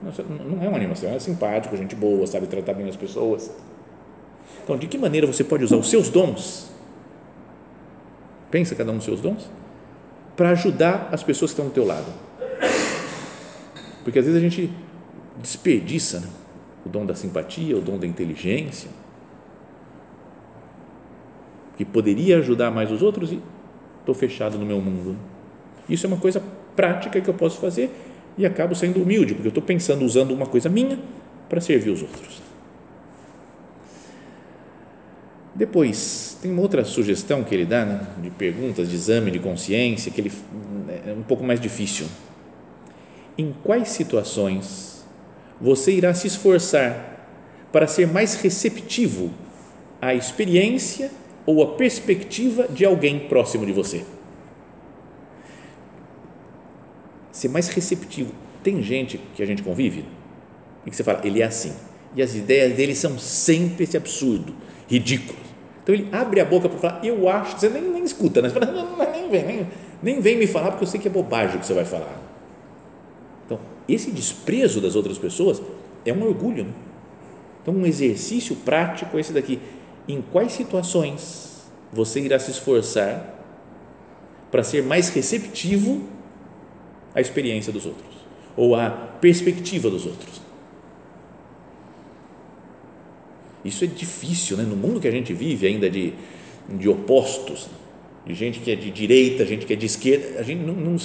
Não, 0.00 0.62
é 0.62 0.68
um 0.68 0.76
animal, 0.76 0.94
você 0.94 1.06
é 1.06 1.18
simpático, 1.18 1.76
gente 1.76 1.96
boa, 1.96 2.26
sabe 2.26 2.46
tratar 2.46 2.74
bem 2.74 2.88
as 2.88 2.96
pessoas. 2.96 3.50
Então, 4.62 4.76
de 4.76 4.86
que 4.86 4.96
maneira 4.96 5.26
você 5.26 5.42
pode 5.42 5.64
usar 5.64 5.76
os 5.76 5.90
seus 5.90 6.08
dons? 6.08 6.70
Pensa 8.50 8.74
cada 8.74 8.92
um 8.92 8.96
dos 8.96 9.04
seus 9.04 9.20
dons 9.20 9.50
para 10.36 10.50
ajudar 10.50 11.08
as 11.10 11.22
pessoas 11.22 11.50
que 11.50 11.54
estão 11.54 11.66
do 11.66 11.72
teu 11.72 11.84
lado. 11.84 12.06
Porque 14.04 14.18
às 14.18 14.24
vezes 14.24 14.38
a 14.38 14.42
gente 14.42 14.70
desperdiça 15.36 16.20
né? 16.20 16.28
o 16.86 16.88
dom 16.88 17.04
da 17.04 17.14
simpatia, 17.14 17.76
o 17.76 17.80
dom 17.80 17.98
da 17.98 18.06
inteligência, 18.06 18.88
que 21.76 21.84
poderia 21.84 22.38
ajudar 22.38 22.70
mais 22.70 22.90
os 22.90 23.02
outros 23.02 23.32
e 23.32 23.40
estou 24.00 24.14
fechado 24.14 24.58
no 24.58 24.64
meu 24.64 24.80
mundo. 24.80 25.16
Isso 25.88 26.06
é 26.06 26.08
uma 26.08 26.16
coisa 26.18 26.42
prática 26.74 27.20
que 27.20 27.28
eu 27.28 27.34
posso 27.34 27.58
fazer 27.58 27.90
e 28.38 28.46
acabo 28.46 28.74
sendo 28.74 29.02
humilde, 29.02 29.34
porque 29.34 29.48
eu 29.48 29.50
estou 29.50 29.62
pensando, 29.62 30.04
usando 30.04 30.30
uma 30.30 30.46
coisa 30.46 30.68
minha 30.68 30.98
para 31.48 31.60
servir 31.60 31.90
os 31.90 32.00
outros. 32.00 32.40
Depois, 35.54 36.38
tem 36.40 36.52
uma 36.52 36.62
outra 36.62 36.84
sugestão 36.84 37.42
que 37.42 37.52
ele 37.52 37.66
dá, 37.66 37.84
né, 37.84 38.06
de 38.22 38.30
perguntas, 38.30 38.88
de 38.88 38.94
exame 38.94 39.32
de 39.32 39.40
consciência, 39.40 40.12
que 40.12 40.20
ele 40.20 40.32
é 41.04 41.12
um 41.12 41.22
pouco 41.22 41.42
mais 41.42 41.58
difícil. 41.58 42.06
Em 43.36 43.52
quais 43.64 43.88
situações 43.88 45.04
você 45.60 45.92
irá 45.92 46.14
se 46.14 46.28
esforçar 46.28 47.16
para 47.72 47.88
ser 47.88 48.06
mais 48.06 48.36
receptivo 48.36 49.32
à 50.00 50.14
experiência 50.14 51.10
ou 51.44 51.60
à 51.62 51.74
perspectiva 51.74 52.68
de 52.68 52.84
alguém 52.84 53.18
próximo 53.18 53.66
de 53.66 53.72
você. 53.72 54.04
Ser 57.38 57.48
mais 57.48 57.68
receptivo. 57.68 58.32
Tem 58.62 58.82
gente 58.82 59.20
que 59.34 59.42
a 59.42 59.46
gente 59.46 59.62
convive 59.62 60.04
e 60.84 60.90
que 60.90 60.96
você 60.96 61.04
fala, 61.04 61.20
ele 61.24 61.42
é 61.42 61.44
assim. 61.44 61.72
E 62.16 62.22
as 62.22 62.34
ideias 62.34 62.74
dele 62.74 62.94
são 62.94 63.18
sempre 63.18 63.84
esse 63.84 63.96
absurdo, 63.96 64.54
ridículo. 64.88 65.38
Então 65.82 65.94
ele 65.94 66.08
abre 66.10 66.40
a 66.40 66.44
boca 66.44 66.68
para 66.68 66.78
falar, 66.78 67.04
eu 67.04 67.28
acho, 67.28 67.58
você 67.58 67.68
nem, 67.68 67.82
nem 67.82 68.04
escuta, 68.04 68.42
né? 68.42 68.48
Você 68.48 68.58
fala, 68.58 68.72
não, 68.72 68.96
nem 69.12 69.30
vem, 69.30 69.44
nem, 69.44 69.66
nem 70.02 70.20
vem 70.20 70.36
me 70.36 70.46
falar 70.46 70.70
porque 70.70 70.84
eu 70.84 70.88
sei 70.88 71.00
que 71.00 71.08
é 71.08 71.10
bobagem 71.10 71.56
o 71.56 71.60
que 71.60 71.66
você 71.66 71.74
vai 71.74 71.84
falar 71.84 72.28
esse 73.88 74.10
desprezo 74.10 74.80
das 74.80 74.94
outras 74.94 75.18
pessoas 75.18 75.62
é 76.04 76.12
um 76.12 76.22
orgulho. 76.22 76.64
Né? 76.64 76.72
Então, 77.62 77.74
um 77.74 77.86
exercício 77.86 78.54
prático 78.56 79.16
é 79.16 79.20
esse 79.20 79.32
daqui. 79.32 79.58
Em 80.06 80.20
quais 80.20 80.52
situações 80.52 81.66
você 81.92 82.20
irá 82.20 82.38
se 82.38 82.50
esforçar 82.50 83.34
para 84.50 84.62
ser 84.62 84.82
mais 84.82 85.08
receptivo 85.08 86.02
à 87.18 87.20
experiência 87.20 87.72
dos 87.72 87.84
outros 87.84 88.16
ou 88.56 88.74
à 88.74 88.90
perspectiva 88.90 89.90
dos 89.90 90.06
outros? 90.06 90.40
Isso 93.64 93.84
é 93.84 93.86
difícil, 93.86 94.56
né? 94.56 94.62
no 94.62 94.76
mundo 94.76 95.00
que 95.00 95.08
a 95.08 95.10
gente 95.10 95.32
vive 95.34 95.66
ainda 95.66 95.90
de, 95.90 96.14
de 96.68 96.88
opostos, 96.88 97.68
de 98.24 98.34
gente 98.34 98.60
que 98.60 98.70
é 98.70 98.76
de 98.76 98.90
direita, 98.90 99.44
gente 99.44 99.66
que 99.66 99.72
é 99.72 99.76
de 99.76 99.86
esquerda, 99.86 100.38
a 100.38 100.42
gente 100.42 100.62
não, 100.62 100.74
não 100.74 100.96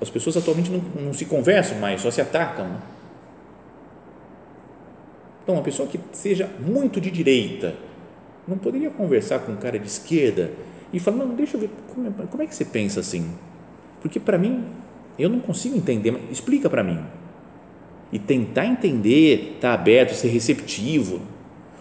as 0.00 0.10
pessoas 0.10 0.36
atualmente 0.36 0.70
não, 0.70 0.80
não 1.02 1.12
se 1.12 1.24
conversam 1.24 1.78
mais, 1.78 2.00
só 2.00 2.10
se 2.10 2.20
atacam. 2.20 2.68
Né? 2.68 2.80
Então, 5.42 5.54
uma 5.54 5.64
pessoa 5.64 5.88
que 5.88 5.98
seja 6.12 6.48
muito 6.60 7.00
de 7.00 7.10
direita 7.10 7.74
não 8.46 8.58
poderia 8.58 8.90
conversar 8.90 9.40
com 9.40 9.52
um 9.52 9.56
cara 9.56 9.78
de 9.78 9.86
esquerda 9.86 10.52
e 10.92 11.00
falar: 11.00 11.16
não, 11.16 11.34
deixa 11.34 11.56
eu 11.56 11.60
ver, 11.60 11.70
como 11.94 12.06
é, 12.06 12.26
como 12.26 12.42
é 12.42 12.46
que 12.46 12.54
você 12.54 12.64
pensa 12.64 13.00
assim? 13.00 13.32
Porque 14.00 14.20
para 14.20 14.38
mim, 14.38 14.64
eu 15.18 15.28
não 15.28 15.40
consigo 15.40 15.76
entender, 15.76 16.12
mas 16.12 16.22
explica 16.30 16.70
para 16.70 16.82
mim. 16.82 17.00
E 18.12 18.18
tentar 18.18 18.66
entender, 18.66 19.54
estar 19.56 19.68
tá 19.68 19.74
aberto, 19.74 20.14
ser 20.14 20.28
receptivo. 20.28 21.20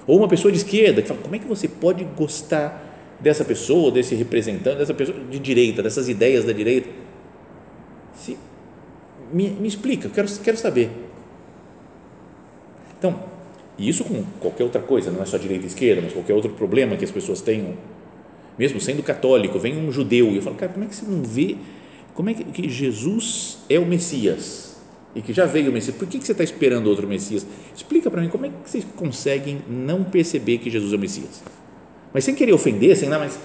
Ou 0.05 0.17
uma 0.17 0.27
pessoa 0.27 0.51
de 0.51 0.57
esquerda 0.57 1.01
que 1.01 1.07
fala: 1.07 1.21
como 1.21 1.35
é 1.35 1.39
que 1.39 1.47
você 1.47 1.67
pode 1.67 2.03
gostar 2.17 2.83
dessa 3.19 3.45
pessoa, 3.45 3.91
desse 3.91 4.15
representante, 4.15 4.77
dessa 4.77 4.93
pessoa 4.93 5.17
de 5.19 5.39
direita, 5.39 5.83
dessas 5.83 6.09
ideias 6.09 6.43
da 6.43 6.51
direita? 6.51 6.89
Se, 8.15 8.37
me, 9.31 9.49
me 9.49 9.67
explica, 9.67 10.09
quero, 10.09 10.27
quero 10.43 10.57
saber. 10.57 10.89
Então, 12.97 13.19
isso 13.77 14.03
com 14.03 14.23
qualquer 14.39 14.63
outra 14.63 14.81
coisa, 14.81 15.11
não 15.11 15.21
é 15.21 15.25
só 15.25 15.37
direita 15.37 15.65
e 15.65 15.67
esquerda, 15.67 16.01
mas 16.01 16.13
qualquer 16.13 16.33
outro 16.33 16.51
problema 16.51 16.95
que 16.95 17.05
as 17.05 17.11
pessoas 17.11 17.41
tenham, 17.41 17.75
mesmo 18.57 18.81
sendo 18.81 19.03
católico, 19.03 19.59
vem 19.59 19.77
um 19.77 19.91
judeu 19.91 20.31
e 20.31 20.37
eu 20.37 20.41
falo, 20.41 20.55
cara, 20.55 20.71
como 20.71 20.83
é 20.83 20.87
que 20.87 20.95
você 20.95 21.05
não 21.05 21.21
vê, 21.21 21.57
como 22.17 22.31
é 22.31 22.33
que, 22.33 22.43
que 22.45 22.67
Jesus 22.67 23.59
é 23.69 23.77
o 23.77 23.85
Messias 23.85 24.75
e 25.13 25.21
que 25.21 25.31
já 25.31 25.45
veio 25.45 25.69
o 25.69 25.71
Messias, 25.71 25.95
por 25.95 26.07
que, 26.07 26.17
que 26.17 26.25
você 26.25 26.31
está 26.31 26.43
esperando 26.43 26.87
outro 26.87 27.07
Messias? 27.07 27.45
Explica 27.75 28.09
para 28.09 28.23
mim, 28.23 28.27
como 28.27 28.47
é 28.47 28.49
que 28.49 28.67
vocês 28.67 28.83
conseguem 28.95 29.61
não 29.69 30.03
perceber 30.03 30.57
que 30.57 30.67
Jesus 30.67 30.91
é 30.91 30.95
o 30.95 30.99
Messias? 30.99 31.43
Mas 32.11 32.23
sem 32.23 32.33
querer 32.33 32.53
ofender, 32.53 32.97
sem 32.97 33.07
nada, 33.07 33.25
mas 33.25 33.39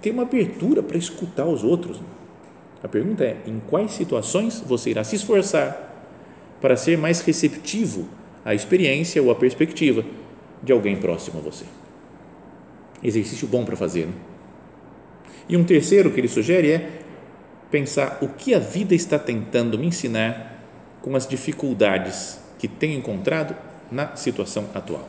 ter 0.00 0.12
uma 0.12 0.22
abertura 0.22 0.82
para 0.82 0.96
escutar 0.96 1.44
os 1.44 1.62
outros. 1.62 2.00
A 2.82 2.88
pergunta 2.88 3.22
é: 3.22 3.36
em 3.46 3.60
quais 3.60 3.92
situações 3.92 4.64
você 4.66 4.88
irá 4.88 5.04
se 5.04 5.16
esforçar 5.16 6.10
para 6.62 6.78
ser 6.78 6.96
mais 6.96 7.20
receptivo 7.20 8.08
à 8.46 8.54
experiência 8.54 9.22
ou 9.22 9.30
à 9.30 9.34
perspectiva 9.34 10.02
de 10.62 10.72
alguém 10.72 10.96
próximo 10.96 11.38
a 11.38 11.42
você? 11.42 11.66
Exercício 13.02 13.46
bom 13.46 13.62
para 13.62 13.76
fazer. 13.76 14.06
Né? 14.06 14.14
E 15.50 15.54
um 15.54 15.64
terceiro 15.64 16.10
que 16.10 16.18
ele 16.18 16.28
sugere 16.28 16.70
é 16.70 17.03
pensar 17.74 18.18
o 18.22 18.28
que 18.28 18.54
a 18.54 18.60
vida 18.60 18.94
está 18.94 19.18
tentando 19.18 19.76
me 19.76 19.88
ensinar 19.88 20.60
com 21.02 21.16
as 21.16 21.26
dificuldades 21.26 22.38
que 22.56 22.68
tenho 22.68 22.96
encontrado 22.96 23.56
na 23.90 24.14
situação 24.14 24.66
atual. 24.72 25.08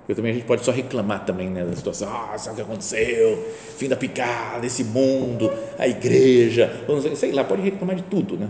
Porque 0.00 0.16
também 0.16 0.32
a 0.32 0.34
gente 0.34 0.46
pode 0.46 0.64
só 0.64 0.72
reclamar 0.72 1.24
também 1.24 1.48
né, 1.48 1.64
da 1.64 1.76
situação. 1.76 2.08
Ah, 2.10 2.36
sabe 2.36 2.54
o 2.54 2.56
que 2.56 2.62
aconteceu? 2.62 3.48
Fim 3.76 3.88
da 3.88 3.94
picada, 3.94 4.66
esse 4.66 4.82
mundo, 4.82 5.52
a 5.78 5.86
igreja, 5.86 6.84
sei 7.14 7.30
lá, 7.30 7.44
pode 7.44 7.62
reclamar 7.62 7.94
de 7.94 8.02
tudo, 8.02 8.36
né? 8.36 8.48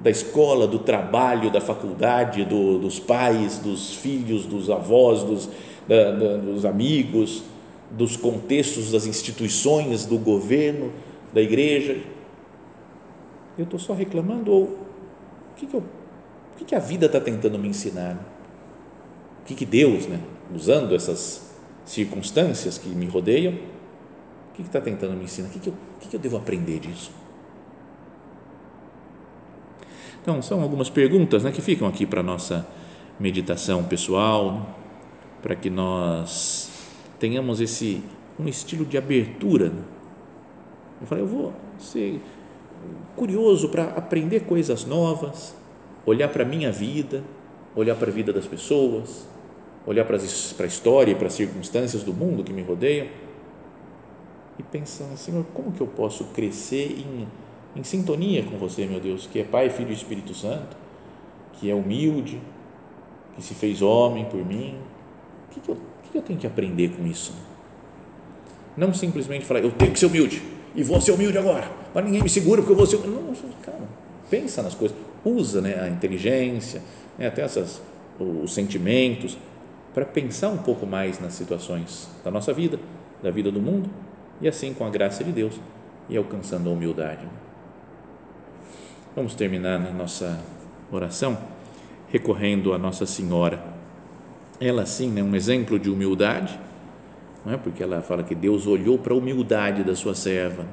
Da 0.00 0.10
escola, 0.10 0.66
do 0.66 0.80
trabalho, 0.80 1.52
da 1.52 1.60
faculdade, 1.60 2.44
do, 2.44 2.80
dos 2.80 2.98
pais, 2.98 3.58
dos 3.58 3.94
filhos, 3.94 4.44
dos 4.44 4.68
avós, 4.70 5.22
dos, 5.22 5.48
da, 5.86 6.10
da, 6.10 6.36
dos 6.38 6.64
amigos, 6.64 7.44
dos 7.90 8.16
contextos 8.16 8.92
das 8.92 9.06
instituições, 9.06 10.06
do 10.06 10.18
governo, 10.18 10.92
da 11.32 11.40
igreja. 11.40 12.02
Eu 13.56 13.64
estou 13.64 13.78
só 13.78 13.94
reclamando 13.94 14.52
ou 14.52 14.62
o 14.64 15.54
que, 15.56 15.66
que, 15.66 15.74
eu, 15.74 15.80
o 15.80 16.58
que, 16.58 16.64
que 16.64 16.74
a 16.74 16.78
vida 16.78 17.06
está 17.06 17.20
tentando 17.20 17.58
me 17.58 17.68
ensinar? 17.68 18.18
O 19.42 19.44
que, 19.46 19.54
que 19.54 19.64
Deus, 19.64 20.06
né, 20.06 20.20
usando 20.54 20.94
essas 20.94 21.50
circunstâncias 21.84 22.76
que 22.76 22.88
me 22.88 23.06
rodeiam, 23.06 23.54
o 23.54 24.54
que 24.54 24.62
está 24.62 24.80
tentando 24.80 25.14
me 25.14 25.24
ensinar? 25.24 25.48
O 25.48 25.50
que, 25.52 25.60
que, 25.60 25.68
eu, 25.68 25.72
o 25.72 26.00
que, 26.00 26.08
que 26.08 26.16
eu 26.16 26.20
devo 26.20 26.36
aprender 26.36 26.80
disso? 26.80 27.10
Então, 30.20 30.42
são 30.42 30.60
algumas 30.60 30.90
perguntas 30.90 31.44
né, 31.44 31.52
que 31.52 31.62
ficam 31.62 31.86
aqui 31.86 32.04
para 32.04 32.20
a 32.20 32.22
nossa 32.22 32.66
meditação 33.18 33.84
pessoal, 33.84 34.52
né, 34.52 34.66
para 35.40 35.54
que 35.54 35.70
nós 35.70 36.75
tenhamos 37.18 37.60
esse 37.60 38.02
um 38.38 38.46
estilo 38.48 38.84
de 38.84 38.98
abertura. 38.98 39.70
Né. 39.70 39.82
Eu 41.00 41.06
falei, 41.06 41.24
eu 41.24 41.28
vou 41.28 41.52
ser 41.78 42.20
curioso 43.14 43.68
para 43.68 43.84
aprender 43.84 44.40
coisas 44.40 44.84
novas, 44.84 45.54
olhar 46.04 46.28
para 46.28 46.42
a 46.42 46.46
minha 46.46 46.70
vida, 46.70 47.22
olhar 47.74 47.94
para 47.94 48.10
a 48.10 48.12
vida 48.12 48.32
das 48.32 48.46
pessoas, 48.46 49.26
olhar 49.86 50.04
para, 50.04 50.16
a 50.16 50.66
história 50.66 51.12
e 51.12 51.14
para 51.14 51.28
as 51.28 51.34
circunstâncias 51.34 52.02
do 52.02 52.12
mundo 52.12 52.42
que 52.42 52.52
me 52.52 52.62
rodeiam 52.62 53.06
e 54.58 54.62
pensar, 54.62 55.04
Senhor, 55.16 55.44
como 55.54 55.72
que 55.72 55.80
eu 55.80 55.86
posso 55.86 56.24
crescer 56.26 56.98
em, 56.98 57.28
em 57.78 57.84
sintonia 57.84 58.42
com 58.42 58.56
você, 58.56 58.86
meu 58.86 59.00
Deus, 59.00 59.26
que 59.26 59.38
é 59.38 59.44
Pai, 59.44 59.70
Filho 59.70 59.90
e 59.90 59.94
Espírito 59.94 60.34
Santo, 60.34 60.76
que 61.54 61.70
é 61.70 61.74
humilde, 61.74 62.40
que 63.34 63.42
se 63.42 63.54
fez 63.54 63.82
homem 63.82 64.24
por 64.24 64.44
mim. 64.44 64.76
O 65.46 65.54
que, 65.54 65.60
que, 65.60 65.68
eu, 65.68 65.76
eu 66.16 66.22
tenho 66.22 66.38
que 66.38 66.46
aprender 66.46 66.90
com 66.90 67.06
isso? 67.06 67.32
Não 68.76 68.92
simplesmente 68.92 69.44
falar, 69.44 69.60
eu 69.60 69.70
tenho 69.70 69.92
que 69.92 69.98
ser 69.98 70.06
humilde 70.06 70.42
e 70.74 70.82
vou 70.82 71.00
ser 71.00 71.12
humilde 71.12 71.38
agora, 71.38 71.70
mas 71.94 72.04
ninguém 72.04 72.22
me 72.22 72.28
segura 72.28 72.60
porque 72.60 72.72
eu 72.72 72.76
vou 72.76 72.86
ser. 72.86 72.98
Não, 73.06 73.34
calma, 73.62 73.88
pensa 74.28 74.62
nas 74.62 74.74
coisas, 74.74 74.96
usa 75.24 75.60
né, 75.60 75.80
a 75.80 75.88
inteligência, 75.88 76.82
né, 77.18 77.26
até 77.26 77.42
essas, 77.42 77.80
os 78.18 78.52
sentimentos 78.52 79.38
para 79.94 80.04
pensar 80.04 80.50
um 80.50 80.58
pouco 80.58 80.86
mais 80.86 81.18
nas 81.18 81.32
situações 81.32 82.08
da 82.22 82.30
nossa 82.30 82.52
vida, 82.52 82.78
da 83.22 83.30
vida 83.30 83.50
do 83.50 83.60
mundo, 83.60 83.88
e 84.40 84.46
assim, 84.46 84.74
com 84.74 84.84
a 84.84 84.90
graça 84.90 85.24
de 85.24 85.32
Deus, 85.32 85.58
e 86.08 86.16
alcançando 86.16 86.68
a 86.68 86.72
humildade. 86.72 87.26
Vamos 89.14 89.34
terminar 89.34 89.80
na 89.80 89.90
nossa 89.90 90.38
oração 90.92 91.38
recorrendo 92.08 92.72
a 92.72 92.78
Nossa 92.78 93.06
Senhora. 93.06 93.75
Ela, 94.60 94.86
sim, 94.86 95.10
né, 95.10 95.22
um 95.22 95.34
exemplo 95.34 95.78
de 95.78 95.90
humildade, 95.90 96.58
não 97.44 97.54
é? 97.54 97.56
porque 97.56 97.82
ela 97.82 98.00
fala 98.00 98.22
que 98.22 98.34
Deus 98.34 98.66
olhou 98.66 98.98
para 98.98 99.12
a 99.12 99.16
humildade 99.16 99.84
da 99.84 99.94
sua 99.94 100.14
serva, 100.14 100.64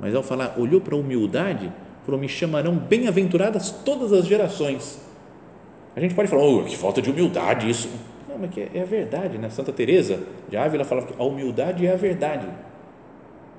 mas 0.00 0.14
ao 0.14 0.22
falar 0.22 0.54
olhou 0.58 0.80
para 0.80 0.94
a 0.94 0.98
humildade, 0.98 1.72
falou: 2.04 2.20
Me 2.20 2.28
chamarão 2.28 2.76
bem-aventuradas 2.76 3.70
todas 3.70 4.12
as 4.12 4.26
gerações. 4.26 5.00
A 5.96 6.00
gente 6.00 6.14
pode 6.14 6.28
falar, 6.28 6.42
oh, 6.42 6.64
que 6.64 6.76
falta 6.76 7.00
de 7.00 7.10
humildade 7.10 7.70
isso 7.70 7.88
não, 8.34 8.40
mas 8.40 8.58
é, 8.58 8.68
é 8.74 8.82
a 8.82 8.84
verdade, 8.84 9.38
né? 9.38 9.48
Santa 9.48 9.72
Teresa 9.72 10.18
de 10.48 10.56
Ávila 10.56 10.84
falava 10.84 11.06
que 11.06 11.14
a 11.16 11.24
humildade 11.24 11.86
é 11.86 11.92
a 11.92 11.96
verdade. 11.96 12.46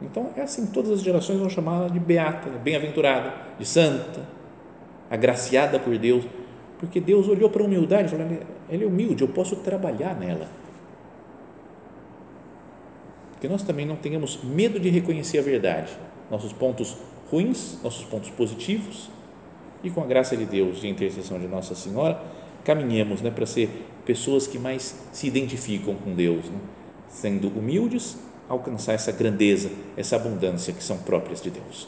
Então 0.02 0.32
é 0.36 0.42
assim, 0.42 0.68
todas 0.68 0.92
as 0.92 1.02
gerações 1.02 1.40
vão 1.40 1.50
chamá-la 1.50 1.88
de 1.88 2.00
beata, 2.00 2.50
bem-aventurada, 2.62 3.34
de 3.58 3.66
santa, 3.66 4.22
agraciada 5.10 5.80
por 5.80 5.98
Deus, 5.98 6.26
porque 6.86 7.00
Deus 7.00 7.28
olhou 7.28 7.50
para 7.50 7.64
a 7.64 7.66
humildade 7.66 8.08
e 8.08 8.18
falou: 8.18 8.38
ela 8.70 8.84
é 8.84 8.86
humilde, 8.86 9.24
eu 9.24 9.28
posso 9.28 9.56
trabalhar 9.58 10.16
nela. 10.18 10.48
Que 13.42 13.48
nós 13.48 13.64
também 13.64 13.86
não 13.86 13.96
tenhamos 13.96 14.40
medo 14.44 14.80
de 14.80 14.90
reconhecer 14.90 15.40
a 15.40 15.42
verdade, 15.42 15.92
nossos 16.32 16.54
pontos 16.54 16.98
ruins, 17.30 17.78
nossos 17.84 18.06
pontos 18.06 18.30
positivos, 18.30 19.10
e 19.84 19.90
com 19.90 20.02
a 20.02 20.06
graça 20.06 20.38
de 20.38 20.46
Deus 20.46 20.84
e 20.84 20.88
a 20.88 20.90
intercessão 20.90 21.40
de 21.40 21.48
Nossa 21.48 21.76
Senhora, 21.76 22.22
caminhemos 22.64 23.22
né, 23.22 23.30
para 23.30 23.46
ser 23.46 23.70
pessoas 24.06 24.48
que 24.48 24.58
mais 24.58 24.96
se 25.12 25.28
identificam 25.28 25.96
com 25.96 26.14
Deus, 26.14 26.46
né? 26.46 26.58
sendo 27.10 27.48
humildes, 27.50 28.18
alcançar 28.48 28.94
essa 28.94 29.12
grandeza, 29.12 29.70
essa 29.98 30.16
abundância 30.16 30.74
que 30.74 30.84
são 30.84 30.98
próprias 30.98 31.42
de 31.42 31.50
Deus. 31.50 31.88